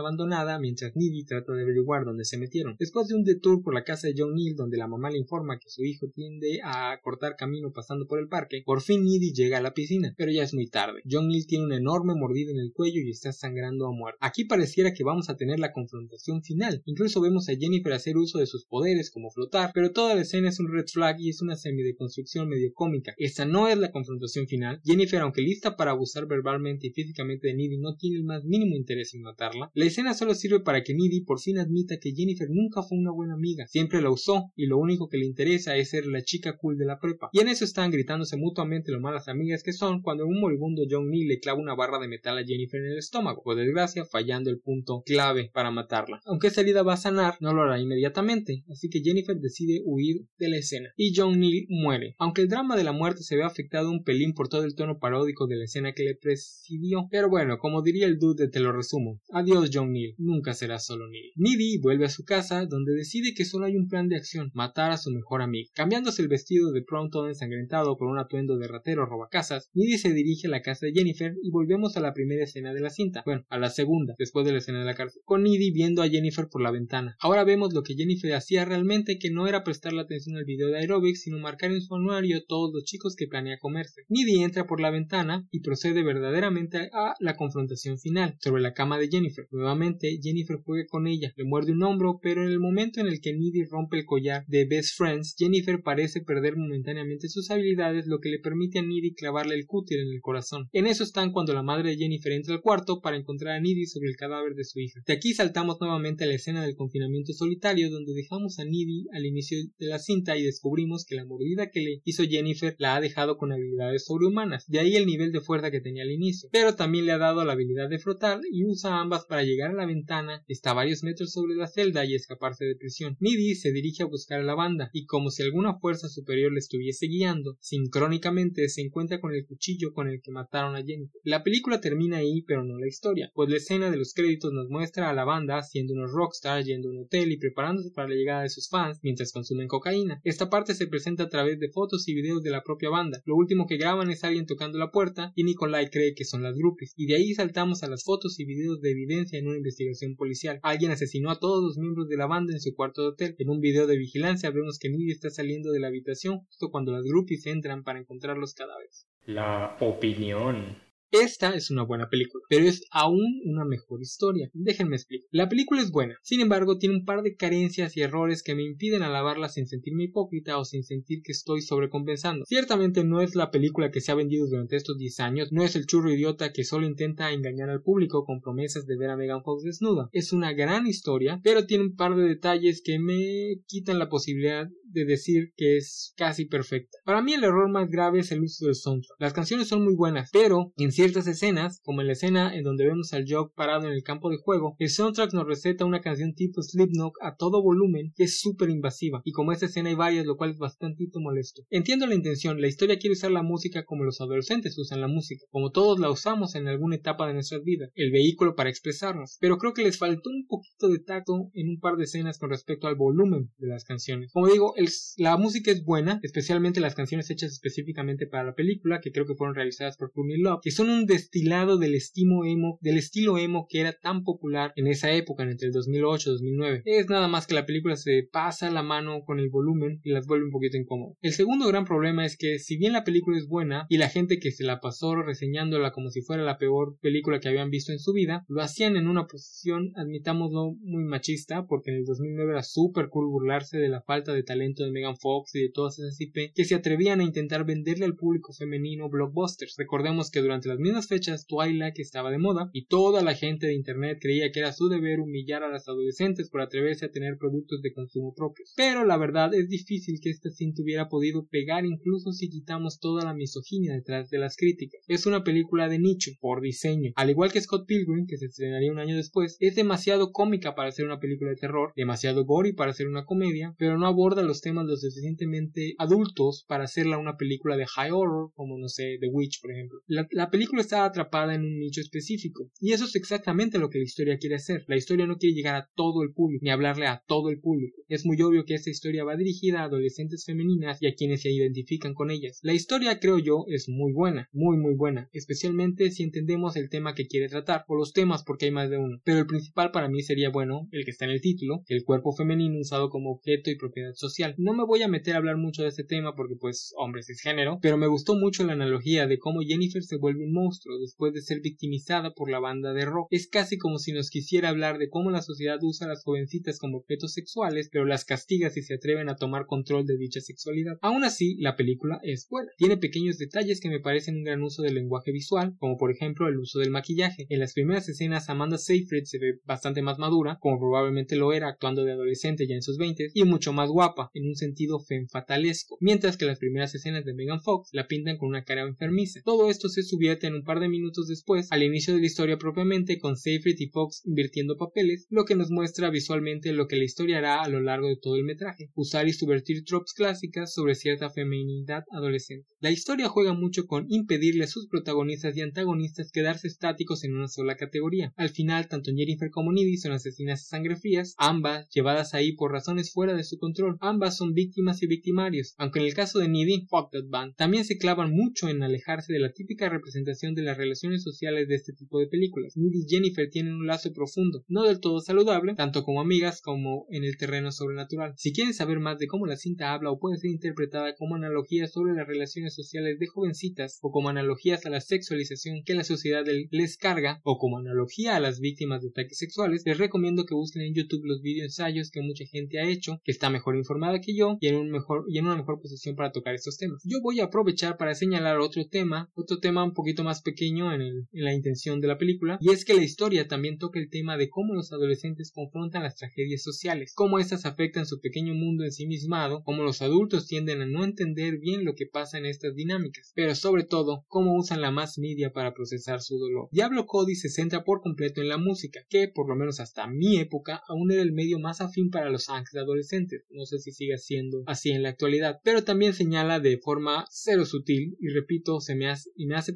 abandonada 0.00 0.58
mientras 0.58 0.94
Needy 0.94 1.24
trata 1.24 1.52
de 1.52 1.62
averiguar 1.62 2.04
dónde 2.04 2.24
se 2.24 2.38
metieron. 2.38 2.76
Después 2.78 3.08
de 3.08 3.14
un 3.14 3.24
detour 3.24 3.62
por 3.62 3.74
la 3.74 3.84
casa 3.84 4.08
de 4.08 4.14
John 4.16 4.34
Neal 4.34 4.56
donde 4.56 4.76
la 4.76 4.88
mamá 4.88 5.10
le 5.10 5.18
informa 5.18 5.58
que 5.58 5.70
su 5.70 5.84
hijo 5.84 6.08
tiende 6.14 6.60
a 6.68 6.98
cortar 7.00 7.36
camino 7.36 7.72
pasando 7.72 8.06
por 8.08 8.18
el 8.18 8.28
parque, 8.28 8.62
por 8.64 8.82
fin 8.82 9.04
Needy 9.04 9.32
llega 9.32 9.58
a 9.58 9.62
la 9.62 9.72
piscina, 9.72 10.12
pero 10.16 10.32
ya 10.32 10.42
es 10.42 10.52
muy 10.52 10.66
tarde. 10.66 11.00
John 11.08 11.28
Neal 11.28 11.46
tiene 11.46 11.64
una 11.64 11.76
enorme 11.76 12.14
mordida 12.16 12.50
en 12.50 12.58
el 12.58 12.72
cuello 12.72 13.00
y 13.00 13.10
está 13.10 13.32
sangrando 13.32 13.86
a 13.86 13.92
muerte. 13.92 14.18
Aquí 14.20 14.44
pareciera 14.44 14.92
que 14.92 15.04
vamos 15.04 15.30
a 15.30 15.36
tener 15.36 15.60
la 15.60 15.72
confrontación 15.72 16.42
final. 16.42 16.82
Incluso 16.84 17.20
vemos 17.20 17.48
a 17.48 17.54
Jennifer 17.54 17.92
hacer 17.92 18.16
uso 18.16 18.38
de 18.38 18.46
sus 18.46 18.64
poderes 18.66 19.10
como 19.10 19.30
flotar, 19.30 19.70
pero 19.74 19.92
toda 19.92 20.16
la 20.16 20.22
escena 20.22 20.48
es 20.48 20.58
un 20.58 20.72
red 20.72 20.86
flag 20.92 21.20
y 21.20 21.30
es 21.30 21.40
una 21.40 21.54
semi 21.54 21.82
de 21.82 21.94
construcción 21.94 22.48
medio 22.48 22.72
cómica. 22.74 23.14
Esta 23.16 23.44
no 23.44 23.68
es 23.68 23.78
la 23.78 23.92
confrontación 23.92 24.48
final. 24.48 24.80
Jennifer, 24.84 25.20
aunque 25.20 25.42
lista 25.42 25.76
para 25.76 25.92
abusar 25.92 26.26
verbalmente 26.26 26.88
y 26.88 26.90
físicamente 26.90 27.46
de 27.48 27.54
Needy, 27.54 27.78
no 27.78 27.94
tiene 27.96 28.16
el 28.16 28.24
más 28.24 28.44
mínimo 28.44 28.74
interés 28.74 29.14
en 29.14 29.22
matarla. 29.22 29.70
La 29.74 29.84
escena 29.84 30.14
solo 30.14 30.34
sirve 30.34 30.60
para 30.60 30.82
que 30.82 30.94
Needy 30.94 31.20
por 31.20 31.40
fin 31.40 31.58
admita 31.58 31.98
que 31.98 32.12
Jennifer 32.12 32.48
nunca 32.50 32.82
fue 32.82 32.98
una 32.98 33.12
buena 33.12 33.34
amiga, 33.34 33.66
siempre 33.68 34.02
la 34.02 34.10
usó 34.10 34.52
y 34.56 34.66
lo 34.66 34.78
único 34.78 35.08
que 35.08 35.18
le 35.18 35.26
interesa 35.26 35.76
es 35.76 35.90
ser 35.90 36.06
la 36.06 36.22
chica 36.22 36.55
cool 36.56 36.76
de 36.76 36.86
la 36.86 36.98
prepa. 36.98 37.30
Y 37.32 37.40
en 37.40 37.48
eso 37.48 37.64
están 37.64 37.90
gritándose 37.90 38.36
mutuamente 38.36 38.92
lo 38.92 39.00
malas 39.00 39.28
amigas 39.28 39.62
que 39.62 39.72
son 39.72 40.02
cuando 40.02 40.26
un 40.26 40.40
moribundo 40.40 40.82
John 40.88 41.10
Neal 41.10 41.28
le 41.28 41.40
clava 41.40 41.60
una 41.60 41.74
barra 41.74 41.98
de 41.98 42.08
metal 42.08 42.38
a 42.38 42.44
Jennifer 42.44 42.80
en 42.80 42.92
el 42.92 42.98
estómago, 42.98 43.42
por 43.42 43.56
desgracia 43.56 44.04
fallando 44.04 44.50
el 44.50 44.60
punto 44.60 45.02
clave 45.04 45.50
para 45.52 45.70
matarla. 45.70 46.20
Aunque 46.24 46.48
esa 46.48 46.60
herida 46.60 46.82
va 46.82 46.94
a 46.94 46.98
sanar, 46.98 47.36
no 47.40 47.52
lo 47.52 47.62
hará 47.62 47.80
inmediatamente, 47.80 48.64
así 48.70 48.88
que 48.88 49.00
Jennifer 49.00 49.36
decide 49.36 49.82
huir 49.84 50.26
de 50.38 50.48
la 50.48 50.58
escena. 50.58 50.90
Y 50.96 51.12
John 51.14 51.38
Neal 51.38 51.66
muere. 51.68 52.14
Aunque 52.18 52.42
el 52.42 52.48
drama 52.48 52.76
de 52.76 52.84
la 52.84 52.92
muerte 52.92 53.22
se 53.22 53.36
ve 53.36 53.44
afectado 53.44 53.90
un 53.90 54.04
pelín 54.04 54.34
por 54.34 54.48
todo 54.48 54.64
el 54.64 54.74
tono 54.74 54.98
paródico 54.98 55.46
de 55.46 55.56
la 55.56 55.64
escena 55.64 55.92
que 55.92 56.04
le 56.04 56.14
presidió. 56.14 57.08
Pero 57.10 57.28
bueno, 57.28 57.58
como 57.58 57.82
diría 57.82 58.06
el 58.06 58.18
dude, 58.18 58.48
te 58.48 58.60
lo 58.60 58.72
resumo. 58.72 59.20
Adiós 59.30 59.70
John 59.72 59.92
Neal, 59.92 60.14
nunca 60.18 60.54
será 60.54 60.78
solo 60.78 61.08
Neal. 61.08 61.32
Needy 61.36 61.78
vuelve 61.78 62.06
a 62.06 62.10
su 62.10 62.24
casa 62.24 62.66
donde 62.66 62.92
decide 62.94 63.34
que 63.34 63.44
solo 63.44 63.66
hay 63.66 63.76
un 63.76 63.88
plan 63.88 64.08
de 64.08 64.16
acción, 64.16 64.50
matar 64.54 64.90
a 64.90 64.98
su 64.98 65.10
mejor 65.10 65.42
amigo. 65.42 65.70
Cambiándose 65.74 66.22
el 66.22 66.28
vestido 66.28 66.45
de 66.48 66.82
pronto 66.82 67.06
todo 67.16 67.28
ensangrentado 67.28 67.96
por 67.96 68.08
un 68.08 68.18
atuendo 68.18 68.56
de 68.56 68.68
ratero 68.68 69.06
robacasas, 69.06 69.70
Needy 69.74 69.98
se 69.98 70.12
dirige 70.12 70.46
a 70.46 70.50
la 70.50 70.62
casa 70.62 70.86
de 70.86 70.92
Jennifer 70.92 71.34
y 71.42 71.50
volvemos 71.50 71.96
a 71.96 72.00
la 72.00 72.12
primera 72.12 72.44
escena 72.44 72.72
de 72.72 72.80
la 72.80 72.90
cinta. 72.90 73.22
Bueno, 73.24 73.44
a 73.48 73.58
la 73.58 73.70
segunda, 73.70 74.14
después 74.18 74.44
de 74.46 74.52
la 74.52 74.58
escena 74.58 74.80
de 74.80 74.84
la 74.84 74.94
cárcel, 74.94 75.22
con 75.24 75.42
Needy 75.42 75.72
viendo 75.72 76.02
a 76.02 76.08
Jennifer 76.08 76.48
por 76.48 76.62
la 76.62 76.70
ventana. 76.70 77.16
Ahora 77.20 77.44
vemos 77.44 77.72
lo 77.72 77.82
que 77.82 77.94
Jennifer 77.94 78.32
hacía 78.34 78.64
realmente, 78.64 79.18
que 79.18 79.30
no 79.30 79.46
era 79.46 79.64
prestarle 79.64 80.00
atención 80.00 80.36
al 80.36 80.44
video 80.44 80.68
de 80.68 80.78
aerobics, 80.78 81.22
sino 81.22 81.38
marcar 81.38 81.72
en 81.72 81.80
su 81.80 81.94
anuario 81.94 82.44
todos 82.46 82.70
los 82.72 82.84
chicos 82.84 83.16
que 83.16 83.26
planea 83.26 83.58
comerse. 83.58 84.02
Needy 84.08 84.42
entra 84.42 84.66
por 84.66 84.80
la 84.80 84.90
ventana 84.90 85.48
y 85.50 85.60
procede 85.60 86.02
verdaderamente 86.02 86.90
a 86.92 87.14
la 87.18 87.36
confrontación 87.36 87.98
final, 87.98 88.36
sobre 88.40 88.62
la 88.62 88.74
cama 88.74 88.98
de 88.98 89.08
Jennifer. 89.08 89.48
Nuevamente, 89.50 90.18
Jennifer 90.22 90.58
juega 90.64 90.86
con 90.88 91.06
ella, 91.06 91.32
le 91.36 91.44
muerde 91.44 91.72
un 91.72 91.82
hombro, 91.82 92.18
pero 92.22 92.42
en 92.42 92.48
el 92.48 92.60
momento 92.60 93.00
en 93.00 93.06
el 93.06 93.20
que 93.20 93.32
Needy 93.32 93.64
rompe 93.64 93.98
el 93.98 94.04
collar 94.04 94.44
de 94.46 94.66
Best 94.66 94.96
Friends, 94.96 95.34
Jennifer 95.36 95.82
parece 95.82 96.20
perder 96.20 96.35
momentáneamente 96.56 97.28
sus 97.28 97.50
habilidades, 97.50 98.06
lo 98.06 98.20
que 98.20 98.28
le 98.28 98.38
permite 98.38 98.78
a 98.78 98.82
Needy 98.82 99.14
clavarle 99.14 99.54
el 99.54 99.66
cúter 99.66 100.00
en 100.00 100.08
el 100.08 100.20
corazón. 100.20 100.68
En 100.72 100.86
eso 100.86 101.02
están 101.04 101.32
cuando 101.32 101.54
la 101.54 101.62
madre 101.62 101.90
de 101.90 101.96
Jennifer 101.96 102.32
entra 102.32 102.54
al 102.54 102.60
cuarto 102.60 103.00
para 103.00 103.16
encontrar 103.16 103.56
a 103.56 103.60
Needy 103.60 103.86
sobre 103.86 104.08
el 104.08 104.16
cadáver 104.16 104.54
de 104.54 104.64
su 104.64 104.80
hija. 104.80 105.00
De 105.06 105.12
aquí 105.12 105.34
saltamos 105.34 105.78
nuevamente 105.80 106.24
a 106.24 106.26
la 106.26 106.34
escena 106.34 106.64
del 106.64 106.76
confinamiento 106.76 107.32
solitario, 107.32 107.90
donde 107.90 108.14
dejamos 108.14 108.58
a 108.58 108.64
Needy 108.64 109.06
al 109.12 109.26
inicio 109.26 109.58
de 109.78 109.86
la 109.86 109.98
cinta 109.98 110.36
y 110.36 110.42
descubrimos 110.42 111.04
que 111.04 111.16
la 111.16 111.24
mordida 111.24 111.70
que 111.70 111.80
le 111.80 112.00
hizo 112.04 112.24
Jennifer 112.24 112.74
la 112.78 112.96
ha 112.96 113.00
dejado 113.00 113.36
con 113.36 113.52
habilidades 113.52 114.04
sobrehumanas, 114.04 114.66
de 114.66 114.78
ahí 114.78 114.96
el 114.96 115.06
nivel 115.06 115.32
de 115.32 115.40
fuerza 115.40 115.70
que 115.70 115.80
tenía 115.80 116.02
al 116.02 116.10
inicio. 116.10 116.48
Pero 116.52 116.74
también 116.74 117.06
le 117.06 117.12
ha 117.12 117.18
dado 117.18 117.44
la 117.44 117.52
habilidad 117.52 117.88
de 117.88 117.98
frotar 117.98 118.40
y 118.50 118.64
usa 118.64 119.00
ambas 119.00 119.24
para 119.26 119.42
llegar 119.42 119.70
a 119.70 119.74
la 119.74 119.86
ventana, 119.86 120.44
está 120.48 120.72
varios 120.72 121.02
metros 121.02 121.32
sobre 121.32 121.54
la 121.54 121.66
celda 121.66 122.04
y 122.04 122.14
escaparse 122.14 122.64
de 122.64 122.76
prisión. 122.76 123.16
Needy 123.20 123.54
se 123.54 123.72
dirige 123.72 124.02
a 124.02 124.06
buscar 124.06 124.40
a 124.40 124.44
la 124.44 124.54
banda 124.54 124.90
y 124.92 125.06
como 125.06 125.30
si 125.30 125.42
alguna 125.42 125.78
fuerza 125.78 126.08
superior 126.26 126.52
le 126.52 126.58
estuviese 126.58 127.06
guiando, 127.06 127.56
sincrónicamente 127.60 128.68
se 128.68 128.80
encuentra 128.80 129.20
con 129.20 129.32
el 129.32 129.46
cuchillo 129.46 129.92
con 129.92 130.08
el 130.08 130.20
que 130.20 130.32
mataron 130.32 130.74
a 130.74 130.84
Jennifer. 130.84 131.20
La 131.22 131.44
película 131.44 131.80
termina 131.80 132.16
ahí, 132.16 132.42
pero 132.42 132.64
no 132.64 132.78
la 132.78 132.88
historia, 132.88 133.30
pues 133.32 133.48
la 133.48 133.58
escena 133.58 133.92
de 133.92 133.96
los 133.96 134.12
créditos 134.12 134.52
nos 134.52 134.68
muestra 134.68 135.08
a 135.08 135.14
la 135.14 135.24
banda 135.24 135.62
siendo 135.62 135.94
unos 135.94 136.10
rockstars 136.10 136.66
yendo 136.66 136.88
a 136.88 136.92
un 136.92 137.04
hotel 137.04 137.30
y 137.30 137.38
preparándose 137.38 137.92
para 137.92 138.08
la 138.08 138.16
llegada 138.16 138.42
de 138.42 138.48
sus 138.48 138.68
fans 138.68 138.98
mientras 139.02 139.32
consumen 139.32 139.68
cocaína. 139.68 140.20
Esta 140.24 140.50
parte 140.50 140.74
se 140.74 140.88
presenta 140.88 141.24
a 141.24 141.28
través 141.28 141.60
de 141.60 141.70
fotos 141.70 142.08
y 142.08 142.14
videos 142.14 142.42
de 142.42 142.50
la 142.50 142.64
propia 142.64 142.90
banda. 142.90 143.22
Lo 143.24 143.36
último 143.36 143.66
que 143.68 143.76
graban 143.76 144.10
es 144.10 144.24
alguien 144.24 144.46
tocando 144.46 144.78
la 144.78 144.90
puerta 144.90 145.32
y 145.36 145.44
Nikolai 145.44 145.90
cree 145.90 146.14
que 146.14 146.24
son 146.24 146.42
las 146.42 146.56
groupies. 146.56 146.92
Y 146.96 147.06
de 147.06 147.14
ahí 147.14 147.34
saltamos 147.34 147.84
a 147.84 147.88
las 147.88 148.02
fotos 148.02 148.40
y 148.40 148.44
videos 148.44 148.80
de 148.80 148.90
evidencia 148.90 149.38
en 149.38 149.46
una 149.46 149.58
investigación 149.58 150.16
policial. 150.16 150.58
Alguien 150.62 150.90
asesinó 150.90 151.30
a 151.30 151.38
todos 151.38 151.62
los 151.62 151.78
miembros 151.78 152.08
de 152.08 152.16
la 152.16 152.26
banda 152.26 152.52
en 152.52 152.60
su 152.60 152.74
cuarto 152.74 153.02
de 153.02 153.08
hotel. 153.08 153.36
En 153.38 153.48
un 153.48 153.60
video 153.60 153.86
de 153.86 153.96
vigilancia 153.96 154.50
vemos 154.50 154.78
que 154.80 154.88
Nidia 154.88 155.12
está 155.12 155.30
saliendo 155.30 155.70
de 155.70 155.80
la 155.80 155.88
habitación 155.88 156.15
justo 156.24 156.70
cuando 156.70 156.92
las 156.92 157.02
groupies 157.04 157.46
entran 157.46 157.82
para 157.82 157.98
encontrar 157.98 158.36
los 158.36 158.54
cadáveres. 158.54 159.06
La 159.26 159.76
opinión. 159.80 160.85
Esta 161.22 161.54
es 161.54 161.70
una 161.70 161.82
buena 161.82 162.10
película, 162.10 162.44
pero 162.48 162.66
es 162.66 162.84
aún 162.90 163.40
una 163.46 163.64
mejor 163.64 164.02
historia. 164.02 164.50
Déjenme 164.52 164.96
explicar. 164.96 165.26
La 165.30 165.48
película 165.48 165.80
es 165.80 165.90
buena, 165.90 166.18
sin 166.22 166.40
embargo 166.40 166.76
tiene 166.76 166.96
un 166.96 167.04
par 167.06 167.22
de 167.22 167.36
carencias 167.36 167.96
y 167.96 168.02
errores 168.02 168.42
que 168.42 168.54
me 168.54 168.64
impiden 168.64 169.02
alabarla 169.02 169.48
sin 169.48 169.66
sentirme 169.66 170.04
hipócrita 170.04 170.58
o 170.58 170.64
sin 170.66 170.84
sentir 170.84 171.22
que 171.22 171.32
estoy 171.32 171.62
sobrecompensando. 171.62 172.44
Ciertamente 172.44 173.02
no 173.02 173.22
es 173.22 173.34
la 173.34 173.50
película 173.50 173.90
que 173.90 174.02
se 174.02 174.12
ha 174.12 174.14
vendido 174.14 174.46
durante 174.46 174.76
estos 174.76 174.98
10 174.98 175.20
años, 175.20 175.52
no 175.52 175.64
es 175.64 175.74
el 175.74 175.86
churro 175.86 176.12
idiota 176.12 176.52
que 176.52 176.64
solo 176.64 176.86
intenta 176.86 177.32
engañar 177.32 177.70
al 177.70 177.82
público 177.82 178.24
con 178.24 178.40
promesas 178.40 178.86
de 178.86 178.98
ver 178.98 179.10
a 179.10 179.16
Megan 179.16 179.42
Fox 179.42 179.62
desnuda. 179.62 180.10
Es 180.12 180.32
una 180.32 180.52
gran 180.52 180.86
historia, 180.86 181.40
pero 181.42 181.66
tiene 181.66 181.84
un 181.84 181.96
par 181.96 182.14
de 182.14 182.24
detalles 182.24 182.82
que 182.84 182.98
me 182.98 183.62
quitan 183.66 183.98
la 183.98 184.10
posibilidad 184.10 184.68
de 184.84 185.04
decir 185.04 185.52
que 185.56 185.76
es 185.76 186.14
casi 186.16 186.46
perfecta. 186.46 186.98
Para 187.04 187.22
mí 187.22 187.34
el 187.34 187.44
error 187.44 187.70
más 187.70 187.88
grave 187.88 188.20
es 188.20 188.32
el 188.32 188.42
uso 188.42 188.66
del 188.66 188.74
soundtrack. 188.74 189.20
Las 189.20 189.32
canciones 189.32 189.68
son 189.68 189.84
muy 189.84 189.94
buenas, 189.94 190.30
pero 190.32 190.72
en 190.76 190.92
ciertas 191.06 191.28
escenas, 191.28 191.80
como 191.84 192.00
en 192.00 192.08
la 192.08 192.14
escena 192.14 192.56
en 192.56 192.64
donde 192.64 192.84
vemos 192.84 193.12
al 193.12 193.26
Jock 193.28 193.54
parado 193.54 193.86
en 193.86 193.92
el 193.92 194.02
campo 194.02 194.28
de 194.28 194.38
juego, 194.38 194.74
el 194.80 194.90
soundtrack 194.90 195.32
nos 195.34 195.46
receta 195.46 195.84
una 195.84 196.00
canción 196.00 196.34
tipo 196.34 196.62
Slipknot 196.62 197.12
a 197.20 197.36
todo 197.36 197.62
volumen 197.62 198.12
que 198.16 198.24
es 198.24 198.40
súper 198.40 198.70
invasiva, 198.70 199.22
y 199.24 199.30
como 199.30 199.52
esta 199.52 199.66
escena 199.66 199.88
hay 199.88 199.94
varias, 199.94 200.26
lo 200.26 200.36
cual 200.36 200.50
es 200.50 200.58
bastante 200.58 201.06
molesto. 201.20 201.62
Entiendo 201.70 202.06
la 202.06 202.14
intención, 202.14 202.60
la 202.60 202.66
historia 202.66 202.98
quiere 202.98 203.12
usar 203.12 203.30
la 203.30 203.42
música 203.42 203.84
como 203.84 204.02
los 204.02 204.20
adolescentes 204.20 204.76
usan 204.78 205.00
la 205.00 205.08
música, 205.08 205.44
como 205.50 205.70
todos 205.70 206.00
la 206.00 206.10
usamos 206.10 206.54
en 206.56 206.66
alguna 206.66 206.96
etapa 206.96 207.28
de 207.28 207.34
nuestras 207.34 207.62
vidas, 207.62 207.90
el 207.94 208.10
vehículo 208.10 208.56
para 208.56 208.70
expresarnos, 208.70 209.36
pero 209.40 209.58
creo 209.58 209.72
que 209.72 209.84
les 209.84 209.98
faltó 209.98 210.30
un 210.30 210.46
poquito 210.48 210.88
de 210.88 210.98
tacto 210.98 211.50
en 211.54 211.68
un 211.68 211.78
par 211.78 211.96
de 211.96 212.04
escenas 212.04 212.38
con 212.38 212.50
respecto 212.50 212.88
al 212.88 212.96
volumen 212.96 213.52
de 213.58 213.68
las 213.68 213.84
canciones. 213.84 214.32
Como 214.32 214.48
digo, 214.48 214.74
la 215.18 215.36
música 215.36 215.70
es 215.70 215.84
buena, 215.84 216.18
especialmente 216.22 216.80
las 216.80 216.96
canciones 216.96 217.30
hechas 217.30 217.52
específicamente 217.52 218.26
para 218.26 218.44
la 218.44 218.54
película, 218.54 219.00
que 219.00 219.12
creo 219.12 219.26
que 219.26 219.36
fueron 219.36 219.54
realizadas 219.54 219.96
por 219.96 220.12
Courtney 220.12 220.40
Love, 220.40 220.60
que 220.62 220.70
son 220.70 220.85
un 220.90 221.06
destilado 221.06 221.78
del 221.78 221.94
estilo 221.94 222.44
emo, 222.44 222.78
del 222.80 222.98
estilo 222.98 223.38
emo 223.38 223.66
que 223.68 223.80
era 223.80 223.92
tan 223.92 224.22
popular 224.22 224.72
en 224.76 224.86
esa 224.86 225.12
época, 225.12 225.44
entre 225.44 225.68
el 225.68 225.72
2008 225.72 226.30
y 226.30 226.32
2009. 226.32 226.82
Es 226.84 227.08
nada 227.08 227.28
más 227.28 227.46
que 227.46 227.54
la 227.54 227.66
película 227.66 227.96
se 227.96 228.28
pasa 228.30 228.70
la 228.70 228.82
mano 228.82 229.22
con 229.24 229.38
el 229.38 229.50
volumen 229.50 230.00
y 230.02 230.10
las 230.10 230.26
vuelve 230.26 230.46
un 230.46 230.50
poquito 230.50 230.76
incómodas. 230.76 231.16
El 231.22 231.32
segundo 231.32 231.66
gran 231.68 231.84
problema 231.84 232.24
es 232.24 232.36
que 232.36 232.58
si 232.58 232.76
bien 232.76 232.92
la 232.92 233.04
película 233.04 233.38
es 233.38 233.46
buena 233.48 233.86
y 233.88 233.98
la 233.98 234.08
gente 234.08 234.38
que 234.38 234.52
se 234.52 234.64
la 234.64 234.80
pasó 234.80 235.14
reseñándola 235.14 235.92
como 235.92 236.10
si 236.10 236.22
fuera 236.22 236.42
la 236.42 236.58
peor 236.58 236.98
película 237.00 237.40
que 237.40 237.48
habían 237.48 237.70
visto 237.70 237.92
en 237.92 237.98
su 237.98 238.12
vida, 238.12 238.44
lo 238.48 238.62
hacían 238.62 238.96
en 238.96 239.08
una 239.08 239.26
posición, 239.26 239.92
admitámoslo, 239.96 240.74
muy 240.80 241.04
machista, 241.04 241.66
porque 241.66 241.90
en 241.90 241.98
el 241.98 242.04
2009 242.04 242.52
era 242.52 242.62
súper 242.62 243.08
cool 243.08 243.26
burlarse 243.26 243.78
de 243.78 243.88
la 243.88 244.02
falta 244.02 244.32
de 244.32 244.42
talento 244.42 244.84
de 244.84 244.90
Megan 244.90 245.16
Fox 245.16 245.54
y 245.54 245.62
de 245.62 245.70
todas 245.70 245.98
esas 245.98 246.20
IP 246.20 246.52
que 246.54 246.64
se 246.64 246.74
atrevían 246.74 247.20
a 247.20 247.24
intentar 247.24 247.64
venderle 247.64 248.04
al 248.04 248.16
público 248.16 248.52
femenino 248.52 249.08
blockbusters. 249.08 249.74
Recordemos 249.78 250.30
que 250.30 250.40
durante 250.40 250.68
las 250.76 250.82
mismas 250.82 251.08
fechas 251.08 251.46
Twilight 251.46 251.98
estaba 251.98 252.30
de 252.30 252.36
moda 252.36 252.68
y 252.74 252.84
toda 252.84 253.22
la 253.22 253.34
gente 253.34 253.66
de 253.66 253.74
internet 253.74 254.18
creía 254.20 254.52
que 254.52 254.60
era 254.60 254.72
su 254.72 254.90
deber 254.90 255.20
humillar 255.20 255.62
a 255.62 255.70
las 255.70 255.88
adolescentes 255.88 256.50
por 256.50 256.60
atreverse 256.60 257.06
a 257.06 257.10
tener 257.10 257.38
productos 257.38 257.80
de 257.80 257.94
consumo 257.94 258.34
propios. 258.34 258.74
Pero 258.76 259.06
la 259.06 259.16
verdad 259.16 259.54
es 259.54 259.70
difícil 259.70 260.20
que 260.20 260.28
esta 260.28 260.50
cinta 260.50 260.82
hubiera 260.82 261.08
podido 261.08 261.46
pegar 261.46 261.86
incluso 261.86 262.32
si 262.32 262.50
quitamos 262.50 263.00
toda 263.00 263.24
la 263.24 263.32
misoginia 263.32 263.94
detrás 263.94 264.28
de 264.28 264.38
las 264.38 264.56
críticas. 264.56 265.00
Es 265.08 265.24
una 265.24 265.44
película 265.44 265.88
de 265.88 265.98
nicho, 265.98 266.32
por 266.40 266.60
diseño. 266.60 267.12
Al 267.16 267.30
igual 267.30 267.50
que 267.50 267.62
Scott 267.62 267.86
Pilgrim, 267.86 268.26
que 268.26 268.36
se 268.36 268.46
estrenaría 268.46 268.92
un 268.92 268.98
año 268.98 269.16
después, 269.16 269.56
es 269.60 269.76
demasiado 269.76 270.30
cómica 270.30 270.74
para 270.74 270.92
ser 270.92 271.06
una 271.06 271.20
película 271.20 271.50
de 271.50 271.56
terror, 271.56 271.94
demasiado 271.96 272.44
gory 272.44 272.74
para 272.74 272.92
ser 272.92 273.08
una 273.08 273.24
comedia, 273.24 273.74
pero 273.78 273.96
no 273.96 274.06
aborda 274.06 274.42
los 274.42 274.60
temas 274.60 274.84
lo 274.84 274.96
suficientemente 274.96 275.94
adultos 275.96 276.66
para 276.68 276.84
hacerla 276.84 277.16
una 277.16 277.38
película 277.38 277.78
de 277.78 277.86
high 277.86 278.10
horror, 278.10 278.50
como 278.54 278.76
no 278.76 278.88
sé, 278.88 279.16
The 279.20 279.28
Witch, 279.28 279.62
por 279.62 279.72
ejemplo. 279.72 280.00
La, 280.06 280.50
película 280.50 280.65
está 280.80 281.04
atrapada 281.04 281.54
en 281.54 281.64
un 281.64 281.78
nicho 281.78 282.00
específico, 282.00 282.70
y 282.80 282.92
eso 282.92 283.04
es 283.04 283.14
exactamente 283.16 283.78
lo 283.78 283.90
que 283.90 283.98
la 283.98 284.04
historia 284.04 284.38
quiere 284.38 284.56
hacer. 284.56 284.84
La 284.88 284.96
historia 284.96 285.26
no 285.26 285.36
quiere 285.36 285.54
llegar 285.54 285.74
a 285.74 285.88
todo 285.94 286.22
el 286.22 286.32
público, 286.32 286.62
ni 286.62 286.70
hablarle 286.70 287.06
a 287.06 287.22
todo 287.26 287.50
el 287.50 287.60
público. 287.60 288.02
Es 288.08 288.26
muy 288.26 288.40
obvio 288.42 288.64
que 288.64 288.74
esta 288.74 288.90
historia 288.90 289.24
va 289.24 289.36
dirigida 289.36 289.80
a 289.80 289.84
adolescentes 289.84 290.44
femeninas 290.44 290.98
y 291.00 291.06
a 291.06 291.14
quienes 291.14 291.42
se 291.42 291.52
identifican 291.52 292.14
con 292.14 292.30
ellas. 292.30 292.58
La 292.62 292.74
historia, 292.74 293.18
creo 293.20 293.38
yo, 293.38 293.64
es 293.68 293.88
muy 293.88 294.12
buena, 294.12 294.48
muy 294.52 294.76
muy 294.76 294.94
buena, 294.94 295.28
especialmente 295.32 296.10
si 296.10 296.22
entendemos 296.22 296.76
el 296.76 296.88
tema 296.88 297.14
que 297.14 297.26
quiere 297.26 297.48
tratar, 297.48 297.84
o 297.88 297.96
los 297.96 298.12
temas 298.12 298.42
porque 298.44 298.66
hay 298.66 298.70
más 298.70 298.90
de 298.90 298.98
uno. 298.98 299.20
Pero 299.24 299.38
el 299.38 299.46
principal 299.46 299.90
para 299.90 300.08
mí 300.08 300.22
sería 300.22 300.50
bueno, 300.50 300.88
el 300.92 301.04
que 301.04 301.10
está 301.10 301.24
en 301.24 301.32
el 301.32 301.40
título, 301.40 301.82
el 301.88 302.04
cuerpo 302.04 302.32
femenino 302.32 302.78
usado 302.78 303.10
como 303.10 303.30
objeto 303.30 303.70
y 303.70 303.76
propiedad 303.76 304.14
social. 304.14 304.54
No 304.58 304.74
me 304.74 304.84
voy 304.84 305.02
a 305.02 305.08
meter 305.08 305.34
a 305.34 305.38
hablar 305.38 305.56
mucho 305.56 305.82
de 305.82 305.88
este 305.88 306.04
tema 306.04 306.34
porque 306.34 306.56
pues 306.56 306.92
hombres 306.96 307.28
es 307.28 307.40
género, 307.40 307.78
pero 307.82 307.96
me 307.96 308.06
gustó 308.06 308.34
mucho 308.34 308.64
la 308.64 308.72
analogía 308.72 309.26
de 309.26 309.38
cómo 309.38 309.60
Jennifer 309.60 310.02
se 310.02 310.16
vuelve 310.16 310.44
un 310.44 310.52
monstruo 310.56 310.98
después 310.98 311.34
de 311.34 311.42
ser 311.42 311.60
victimizada 311.60 312.32
por 312.32 312.50
la 312.50 312.58
banda 312.58 312.94
de 312.94 313.04
rock. 313.04 313.28
Es 313.30 313.48
casi 313.48 313.76
como 313.76 313.98
si 313.98 314.12
nos 314.12 314.30
quisiera 314.30 314.70
hablar 314.70 314.98
de 314.98 315.10
cómo 315.10 315.30
la 315.30 315.42
sociedad 315.42 315.78
usa 315.82 316.06
a 316.06 316.10
las 316.10 316.24
jovencitas 316.24 316.78
como 316.78 316.98
objetos 316.98 317.34
sexuales, 317.34 317.90
pero 317.92 318.06
las 318.06 318.24
castiga 318.24 318.70
si 318.70 318.82
se 318.82 318.94
atreven 318.94 319.28
a 319.28 319.36
tomar 319.36 319.66
control 319.66 320.06
de 320.06 320.16
dicha 320.16 320.40
sexualidad. 320.40 320.98
Aún 321.02 321.24
así, 321.24 321.56
la 321.58 321.76
película 321.76 322.18
es 322.22 322.48
buena. 322.48 322.70
Tiene 322.78 322.96
pequeños 322.96 323.38
detalles 323.38 323.80
que 323.80 323.90
me 323.90 324.00
parecen 324.00 324.36
un 324.36 324.44
gran 324.44 324.62
uso 324.62 324.82
del 324.82 324.94
lenguaje 324.94 325.32
visual, 325.32 325.76
como 325.78 325.96
por 325.96 326.10
ejemplo 326.10 326.48
el 326.48 326.58
uso 326.58 326.78
del 326.78 326.90
maquillaje. 326.90 327.46
En 327.50 327.60
las 327.60 327.74
primeras 327.74 328.08
escenas 328.08 328.48
Amanda 328.48 328.78
Seyfried 328.78 329.24
se 329.24 329.38
ve 329.38 329.60
bastante 329.64 330.02
más 330.02 330.18
madura, 330.18 330.58
como 330.60 330.78
probablemente 330.78 331.36
lo 331.36 331.52
era 331.52 331.68
actuando 331.68 332.04
de 332.04 332.12
adolescente 332.12 332.66
ya 332.66 332.74
en 332.74 332.82
sus 332.82 332.98
20 332.98 333.30
y 333.34 333.44
mucho 333.44 333.72
más 333.72 333.90
guapa. 333.90 334.30
en 334.34 334.46
un 334.46 334.56
sentido 334.56 334.98
fatalesco, 335.30 335.96
mientras 336.00 336.36
que 336.36 336.46
las 336.46 336.58
primeras 336.58 336.94
escenas 336.94 337.24
de 337.24 337.34
Megan 337.34 337.60
Fox 337.60 337.90
la 337.92 338.06
pintan 338.06 338.38
con 338.38 338.48
una 338.48 338.64
cara 338.64 338.82
enfermiza. 338.82 339.40
Todo 339.44 339.70
esto 339.70 339.88
se 339.88 340.02
subvierte 340.02 340.45
un 340.54 340.62
par 340.62 340.80
de 340.80 340.88
minutos 340.88 341.28
después, 341.28 341.68
al 341.70 341.82
inicio 341.82 342.14
de 342.14 342.20
la 342.20 342.26
historia 342.26 342.58
propiamente, 342.58 343.18
con 343.18 343.36
Seyfried 343.36 343.76
y 343.78 343.88
Fox 343.88 344.22
invirtiendo 344.24 344.76
papeles, 344.76 345.26
lo 345.30 345.44
que 345.44 345.54
nos 345.54 345.70
muestra 345.70 346.10
visualmente 346.10 346.72
lo 346.72 346.86
que 346.86 346.96
la 346.96 347.04
historia 347.04 347.38
hará 347.38 347.62
a 347.62 347.68
lo 347.68 347.80
largo 347.80 348.08
de 348.08 348.16
todo 348.16 348.36
el 348.36 348.44
metraje, 348.44 348.90
usar 348.94 349.28
y 349.28 349.32
subvertir 349.32 349.84
tropes 349.84 350.12
clásicas 350.14 350.72
sobre 350.72 350.94
cierta 350.94 351.30
feminidad 351.30 352.04
adolescente. 352.10 352.66
La 352.80 352.90
historia 352.90 353.28
juega 353.28 353.52
mucho 353.52 353.86
con 353.86 354.06
impedirle 354.08 354.64
a 354.64 354.68
sus 354.68 354.86
protagonistas 354.88 355.56
y 355.56 355.60
antagonistas 355.60 356.30
quedarse 356.30 356.68
estáticos 356.68 357.24
en 357.24 357.34
una 357.34 357.48
sola 357.48 357.76
categoría. 357.76 358.32
Al 358.36 358.50
final, 358.50 358.88
tanto 358.88 359.10
Jennifer 359.14 359.50
como 359.50 359.72
Needy 359.72 359.96
son 359.96 360.12
asesinas 360.12 360.62
a 360.62 360.76
sangre 360.76 360.96
frías, 360.96 361.34
ambas 361.38 361.88
llevadas 361.90 362.34
ahí 362.34 362.52
por 362.52 362.72
razones 362.72 363.12
fuera 363.12 363.34
de 363.34 363.44
su 363.44 363.58
control. 363.58 363.96
Ambas 364.00 364.36
son 364.36 364.52
víctimas 364.52 365.02
y 365.02 365.06
victimarios, 365.06 365.74
aunque 365.78 366.00
en 366.00 366.06
el 366.06 366.14
caso 366.14 366.38
de 366.38 366.48
Needy, 366.48 366.86
fuck 366.88 367.10
that 367.10 367.28
band, 367.28 367.54
también 367.56 367.84
se 367.84 367.98
clavan 367.98 368.30
mucho 368.30 368.68
en 368.68 368.82
alejarse 368.82 369.32
de 369.32 369.40
la 369.40 369.52
típica 369.52 369.88
representación 369.88 370.35
de 370.36 370.62
las 370.62 370.76
relaciones 370.76 371.22
sociales 371.22 371.66
de 371.66 371.74
este 371.76 371.92
tipo 371.92 372.18
de 372.18 372.26
películas. 372.26 372.76
Needy 372.76 373.04
y 373.04 373.08
Jennifer 373.08 373.48
tienen 373.50 373.74
un 373.74 373.86
lazo 373.86 374.12
profundo, 374.12 374.64
no 374.68 374.84
del 374.84 375.00
todo 375.00 375.20
saludable, 375.20 375.74
tanto 375.74 376.02
como 376.04 376.20
amigas 376.20 376.60
como 376.60 377.06
en 377.10 377.24
el 377.24 377.36
terreno 377.36 377.72
sobrenatural. 377.72 378.34
Si 378.36 378.52
quieren 378.52 378.74
saber 378.74 379.00
más 379.00 379.18
de 379.18 379.26
cómo 379.26 379.46
la 379.46 379.56
cinta 379.56 379.92
habla 379.92 380.10
o 380.10 380.18
puede 380.18 380.36
ser 380.36 380.50
interpretada 380.50 381.14
como 381.14 381.36
analogía 381.36 381.86
sobre 381.86 382.14
las 382.14 382.26
relaciones 382.26 382.74
sociales 382.74 383.18
de 383.18 383.26
jovencitas 383.26 383.98
o 384.02 384.10
como 384.10 384.28
analogías 384.28 384.84
a 384.84 384.90
la 384.90 385.00
sexualización 385.00 385.82
que 385.84 385.94
la 385.94 386.04
sociedad 386.04 386.44
les 386.70 386.96
carga 386.98 387.40
o 387.42 387.58
como 387.58 387.78
analogía 387.78 388.36
a 388.36 388.40
las 388.40 388.60
víctimas 388.60 389.02
de 389.02 389.08
ataques 389.08 389.38
sexuales, 389.38 389.82
les 389.86 389.98
recomiendo 389.98 390.44
que 390.44 390.54
busquen 390.54 390.82
en 390.82 390.94
YouTube 390.94 391.24
los 391.24 391.40
video 391.40 391.64
ensayos 391.64 392.10
que 392.10 392.20
mucha 392.20 392.44
gente 392.44 392.78
ha 392.78 392.88
hecho, 392.88 393.20
que 393.24 393.32
está 393.32 393.48
mejor 393.48 393.76
informada 393.76 394.20
que 394.20 394.36
yo 394.36 394.58
y 394.60 394.68
en, 394.68 394.76
un 394.76 394.90
mejor, 394.90 395.24
y 395.28 395.38
en 395.38 395.46
una 395.46 395.56
mejor 395.56 395.80
posición 395.80 396.14
para 396.14 396.32
tocar 396.32 396.54
estos 396.54 396.76
temas. 396.76 397.02
Yo 397.04 397.20
voy 397.22 397.40
a 397.40 397.44
aprovechar 397.44 397.96
para 397.96 398.14
señalar 398.14 398.58
otro 398.58 398.86
tema, 398.86 399.30
otro 399.34 399.58
tema 399.58 399.84
un 399.84 399.94
poquito 399.94 400.24
más 400.26 400.42
pequeño 400.42 400.92
en, 400.92 401.00
en 401.00 401.44
la 401.44 401.54
intención 401.54 402.00
de 402.00 402.08
la 402.08 402.18
película, 402.18 402.58
y 402.60 402.70
es 402.70 402.84
que 402.84 402.94
la 402.94 403.02
historia 403.02 403.48
también 403.48 403.78
toca 403.78 403.98
el 403.98 404.10
tema 404.10 404.36
de 404.36 404.50
cómo 404.50 404.74
los 404.74 404.92
adolescentes 404.92 405.52
confrontan 405.52 406.02
las 406.02 406.16
tragedias 406.16 406.62
sociales, 406.62 407.12
cómo 407.14 407.38
estas 407.38 407.64
afectan 407.64 408.06
su 408.06 408.20
pequeño 408.20 408.54
mundo 408.54 408.84
ensimismado, 408.84 409.62
cómo 409.64 409.82
los 409.82 410.02
adultos 410.02 410.46
tienden 410.46 410.82
a 410.82 410.86
no 410.86 411.04
entender 411.04 411.58
bien 411.58 411.84
lo 411.84 411.94
que 411.94 412.06
pasa 412.06 412.38
en 412.38 412.46
estas 412.46 412.74
dinámicas, 412.74 413.32
pero 413.34 413.54
sobre 413.54 413.84
todo 413.84 414.24
cómo 414.28 414.56
usan 414.56 414.80
la 414.80 414.90
más 414.90 415.18
media 415.18 415.52
para 415.52 415.74
procesar 415.74 416.20
su 416.20 416.38
dolor. 416.38 416.68
Diablo 416.72 417.06
Cody 417.06 417.34
se 417.34 417.48
centra 417.48 417.84
por 417.84 418.00
completo 418.00 418.40
en 418.40 418.48
la 418.48 418.58
música, 418.58 419.00
que 419.08 419.28
por 419.28 419.48
lo 419.48 419.56
menos 419.56 419.80
hasta 419.80 420.06
mi 420.06 420.38
época 420.38 420.82
aún 420.88 421.12
era 421.12 421.22
el 421.22 421.32
medio 421.32 421.58
más 421.58 421.80
afín 421.80 422.10
para 422.10 422.30
los 422.30 422.48
ángeles 422.48 422.82
adolescentes. 422.82 423.44
No 423.50 423.64
sé 423.66 423.78
si 423.78 423.92
sigue 423.92 424.18
siendo 424.18 424.62
así 424.66 424.90
en 424.90 425.02
la 425.02 425.10
actualidad, 425.10 425.60
pero 425.62 425.84
también 425.84 426.12
señala 426.12 426.60
de 426.60 426.78
forma 426.78 427.26
cero 427.30 427.64
sutil 427.64 428.16
y 428.20 428.28
repito, 428.28 428.80
se 428.80 428.94
me 428.94 429.08
hace 429.08 429.30
y 429.36 429.46
me 429.46 429.54
hace 429.54 429.72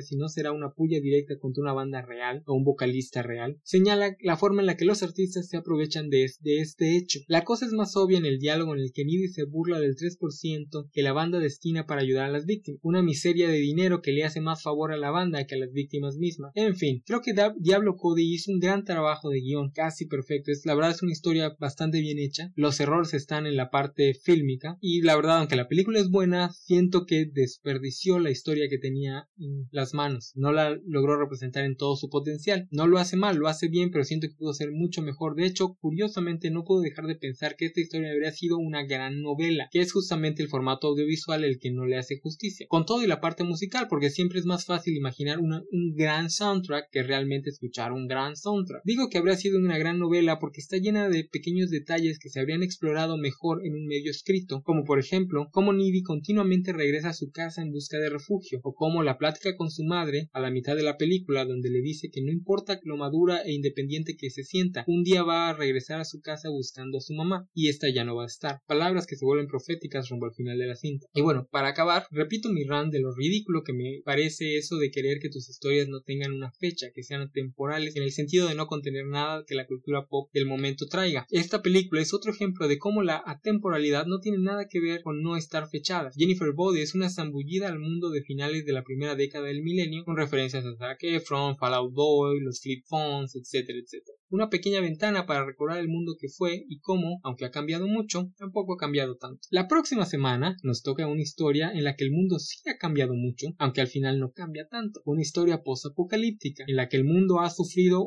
si 0.00 0.16
no 0.16 0.28
será 0.28 0.52
una 0.52 0.72
puya 0.72 1.00
directa 1.00 1.38
contra 1.38 1.62
una 1.62 1.72
banda 1.72 2.02
real 2.02 2.42
o 2.46 2.54
un 2.54 2.64
vocalista 2.64 3.22
real. 3.22 3.58
Señala 3.62 4.16
la 4.20 4.36
forma 4.36 4.62
en 4.62 4.66
la 4.66 4.76
que 4.76 4.84
los 4.84 5.02
artistas 5.02 5.48
se 5.48 5.56
aprovechan 5.56 6.08
de, 6.08 6.24
este 6.24 6.96
hecho. 6.96 7.20
La 7.26 7.44
cosa 7.44 7.66
es 7.66 7.72
más 7.72 7.96
obvia 7.96 8.18
en 8.18 8.26
el 8.26 8.38
diálogo 8.38 8.74
en 8.74 8.80
el 8.80 8.92
que 8.92 9.04
Needy 9.04 9.28
se 9.28 9.44
burla 9.44 9.78
del 9.78 9.96
3% 9.96 10.88
que 10.92 11.02
la 11.02 11.12
banda 11.12 11.38
destina 11.38 11.86
para 11.86 12.02
ayudar 12.02 12.26
a 12.26 12.32
las 12.32 12.46
víctimas, 12.46 12.80
una 12.82 13.02
miseria 13.02 13.48
de 13.48 13.58
dinero 13.58 14.02
que 14.02 14.12
le 14.12 14.24
hace 14.24 14.40
más 14.40 14.62
favor 14.62 14.92
a 14.92 14.96
la 14.96 15.10
banda 15.10 15.46
que 15.46 15.54
a 15.54 15.58
las 15.58 15.72
víctimas 15.72 16.16
mismas. 16.16 16.52
En 16.54 16.76
fin, 16.76 17.02
creo 17.06 17.20
que 17.20 17.34
Diablo 17.58 17.96
Cody 17.96 18.34
hizo 18.34 18.52
un 18.52 18.58
gran 18.58 18.84
trabajo 18.84 19.30
de 19.30 19.40
guion, 19.40 19.70
casi 19.70 20.06
perfecto. 20.06 20.50
Es, 20.50 20.66
la 20.66 20.74
verdad 20.74 20.92
es 20.92 21.02
una 21.02 21.12
historia 21.12 21.56
bastante 21.58 22.00
bien 22.00 22.18
hecha. 22.18 22.52
Los 22.54 22.80
errores 22.80 23.14
están 23.14 23.46
en 23.46 23.56
la 23.56 23.70
parte 23.70 24.14
fílmica 24.14 24.78
y 24.80 25.02
la 25.02 25.16
verdad, 25.16 25.38
aunque 25.38 25.56
la 25.56 25.68
película 25.68 26.00
es 26.00 26.10
buena, 26.10 26.50
siento 26.52 27.06
que 27.06 27.26
desperdició 27.26 28.18
la 28.18 28.30
historia 28.30 28.68
que 28.68 28.78
tenía 28.78 29.28
en 29.38 29.68
las 29.80 29.94
manos. 29.94 30.32
No 30.34 30.52
la 30.52 30.78
logró 30.86 31.18
representar 31.18 31.64
en 31.64 31.76
todo 31.76 31.96
su 31.96 32.08
potencial. 32.08 32.68
No 32.70 32.86
lo 32.86 32.98
hace 32.98 33.16
mal, 33.16 33.36
lo 33.36 33.48
hace 33.48 33.68
bien, 33.68 33.90
pero 33.90 34.04
siento 34.04 34.28
que 34.28 34.36
pudo 34.36 34.52
ser 34.52 34.70
mucho 34.70 35.02
mejor. 35.02 35.34
De 35.34 35.46
hecho, 35.46 35.76
curiosamente 35.80 36.50
no 36.50 36.64
puedo 36.64 36.82
dejar 36.82 37.06
de 37.06 37.16
pensar 37.16 37.56
que 37.56 37.66
esta 37.66 37.80
historia 37.80 38.12
habría 38.12 38.32
sido 38.32 38.58
una 38.58 38.84
gran 38.84 39.22
novela, 39.22 39.68
que 39.70 39.80
es 39.80 39.92
justamente 39.92 40.42
el 40.42 40.48
formato 40.48 40.88
audiovisual 40.88 41.44
el 41.44 41.58
que 41.58 41.70
no 41.70 41.86
le 41.86 41.96
hace 41.96 42.18
justicia. 42.20 42.66
Con 42.68 42.84
todo 42.84 43.02
y 43.02 43.06
la 43.06 43.20
parte 43.20 43.44
musical, 43.44 43.86
porque 43.88 44.10
siempre 44.10 44.38
es 44.38 44.46
más 44.46 44.66
fácil 44.66 44.96
imaginar 44.96 45.38
un 45.38 45.94
gran 45.94 46.30
soundtrack 46.30 46.90
que 46.90 47.02
realmente 47.02 47.50
escuchar 47.50 47.92
un 47.92 48.06
gran 48.06 48.36
soundtrack. 48.36 48.82
Digo 48.84 49.08
que 49.08 49.18
habría 49.18 49.36
sido 49.36 49.58
una 49.58 49.78
gran 49.78 49.98
novela 49.98 50.38
porque 50.38 50.60
está 50.60 50.76
llena 50.76 51.08
de 51.08 51.24
pequeños 51.24 51.70
detalles 51.70 52.18
que 52.18 52.28
se 52.28 52.40
habrían 52.40 52.62
explorado 52.62 53.16
mejor 53.16 53.64
en 53.64 53.74
un 53.74 53.86
medio 53.86 54.10
escrito, 54.10 54.62
como 54.62 54.84
por 54.84 54.98
ejemplo 54.98 55.48
cómo 55.50 55.72
Needy 55.72 56.02
continuamente 56.02 56.72
regresa 56.72 57.10
a 57.10 57.14
su 57.14 57.30
casa 57.30 57.62
en 57.62 57.72
busca 57.72 57.98
de 57.98 58.10
refugio, 58.10 58.60
o 58.62 58.74
cómo 58.74 59.02
la 59.02 59.18
plática 59.18 59.56
con 59.60 59.70
su 59.70 59.84
madre 59.84 60.30
a 60.32 60.40
la 60.40 60.50
mitad 60.50 60.74
de 60.74 60.82
la 60.82 60.96
película 60.96 61.44
donde 61.44 61.68
le 61.68 61.82
dice 61.82 62.08
que 62.10 62.22
no 62.22 62.32
importa 62.32 62.80
lo 62.82 62.96
madura 62.96 63.42
e 63.42 63.52
independiente 63.52 64.16
que 64.16 64.30
se 64.30 64.42
sienta, 64.42 64.84
un 64.86 65.02
día 65.02 65.22
va 65.22 65.50
a 65.50 65.54
regresar 65.54 66.00
a 66.00 66.06
su 66.06 66.22
casa 66.22 66.48
buscando 66.48 66.96
a 66.96 67.02
su 67.02 67.12
mamá, 67.12 67.46
y 67.52 67.68
esta 67.68 67.86
ya 67.92 68.02
no 68.04 68.16
va 68.16 68.22
a 68.22 68.26
estar. 68.26 68.60
Palabras 68.66 69.06
que 69.06 69.16
se 69.16 69.26
vuelven 69.26 69.48
proféticas 69.48 70.08
rumbo 70.08 70.24
al 70.24 70.34
final 70.34 70.56
de 70.56 70.66
la 70.66 70.76
cinta. 70.76 71.06
Y 71.12 71.20
bueno, 71.20 71.46
para 71.50 71.68
acabar, 71.68 72.06
repito 72.10 72.48
mi 72.48 72.64
rant 72.64 72.90
de 72.90 73.00
lo 73.00 73.14
ridículo 73.14 73.62
que 73.62 73.74
me 73.74 74.00
parece 74.02 74.56
eso 74.56 74.78
de 74.78 74.90
querer 74.90 75.18
que 75.20 75.28
tus 75.28 75.50
historias 75.50 75.88
no 75.88 76.00
tengan 76.00 76.32
una 76.32 76.52
fecha, 76.52 76.86
que 76.94 77.02
sean 77.02 77.30
temporales, 77.30 77.96
en 77.96 78.02
el 78.02 78.12
sentido 78.12 78.48
de 78.48 78.54
no 78.54 78.66
contener 78.66 79.04
nada 79.04 79.44
que 79.46 79.54
la 79.54 79.66
cultura 79.66 80.06
pop 80.06 80.30
del 80.32 80.46
momento 80.46 80.86
traiga. 80.86 81.26
Esta 81.28 81.60
película 81.60 82.00
es 82.00 82.14
otro 82.14 82.32
ejemplo 82.32 82.66
de 82.66 82.78
cómo 82.78 83.02
la 83.02 83.22
atemporalidad 83.26 84.06
no 84.06 84.20
tiene 84.20 84.38
nada 84.38 84.68
que 84.68 84.80
ver 84.80 85.02
con 85.02 85.22
no 85.22 85.36
estar 85.36 85.68
fechada. 85.68 86.12
Jennifer 86.16 86.52
Body 86.54 86.80
es 86.80 86.94
una 86.94 87.10
zambullida 87.10 87.68
al 87.68 87.78
mundo 87.78 88.08
de 88.08 88.22
finales 88.22 88.64
de 88.64 88.72
la 88.72 88.84
primera 88.84 89.16
década 89.16 89.49
del 89.50 89.62
milenio, 89.62 90.04
con 90.04 90.16
referencias 90.16 90.64
a 90.64 90.76
Zac 90.76 91.02
Efron, 91.02 91.56
Fallout 91.56 91.92
Boy, 91.92 92.40
los 92.40 92.60
Flip 92.60 92.84
Phones, 92.86 93.34
etcétera, 93.36 93.78
etcétera 93.78 94.20
una 94.30 94.48
pequeña 94.48 94.80
ventana 94.80 95.26
para 95.26 95.44
recordar 95.44 95.78
el 95.78 95.88
mundo 95.88 96.14
que 96.18 96.28
fue 96.28 96.64
y 96.68 96.78
cómo, 96.78 97.20
aunque 97.24 97.44
ha 97.44 97.50
cambiado 97.50 97.88
mucho, 97.88 98.30
tampoco 98.38 98.74
ha 98.74 98.76
cambiado 98.76 99.16
tanto. 99.16 99.40
La 99.50 99.66
próxima 99.66 100.06
semana 100.06 100.56
nos 100.62 100.82
toca 100.82 101.08
una 101.08 101.20
historia 101.20 101.72
en 101.72 101.82
la 101.82 101.96
que 101.96 102.04
el 102.04 102.12
mundo 102.12 102.38
sí 102.38 102.58
ha 102.68 102.78
cambiado 102.78 103.14
mucho, 103.14 103.48
aunque 103.58 103.80
al 103.80 103.88
final 103.88 104.20
no 104.20 104.30
cambia 104.30 104.68
tanto. 104.68 105.00
Una 105.04 105.22
historia 105.22 105.62
post-apocalíptica 105.62 106.64
en 106.66 106.76
la 106.76 106.88
que 106.88 106.96
el 106.96 107.04
mundo 107.04 107.40
ha 107.40 107.50
sufrido 107.50 108.06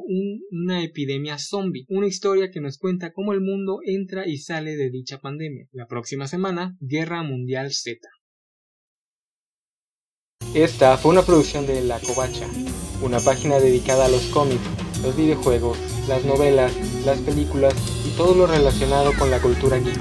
una 0.49 0.82
epidemia 0.82 1.38
zombie. 1.38 1.86
Una 1.89 2.08
historia 2.08 2.51
que 2.51 2.62
nos 2.62 2.77
cuenta 2.77 3.12
cómo 3.12 3.34
el 3.34 3.41
mundo 3.41 3.79
entra 3.86 4.25
y 4.25 4.38
sale 4.38 4.77
de 4.77 4.89
dicha 4.89 5.19
pandemia. 5.19 5.67
La 5.73 5.88
próxima 5.88 6.27
semana, 6.27 6.77
Guerra 6.79 7.21
Mundial 7.23 7.71
Z. 7.73 7.99
Esta 10.53 10.97
fue 10.99 11.11
una 11.11 11.23
producción 11.23 11.65
de 11.65 11.81
La 11.81 11.99
Covacha, 11.99 12.45
una 13.01 13.19
página 13.19 13.57
dedicada 13.57 14.05
a 14.05 14.07
los 14.07 14.21
cómics, 14.25 14.61
los 15.01 15.15
videojuegos, 15.15 15.79
las 16.07 16.23
novelas, 16.25 16.71
las 17.03 17.17
películas 17.21 17.73
y 18.05 18.11
todo 18.11 18.35
lo 18.35 18.45
relacionado 18.45 19.13
con 19.17 19.31
la 19.31 19.39
cultura 19.39 19.77
geek. 19.77 19.97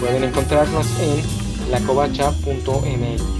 Pueden 0.00 0.24
encontrarnos 0.24 0.86
en 1.00 1.70
lacovacha.mx. 1.70 3.39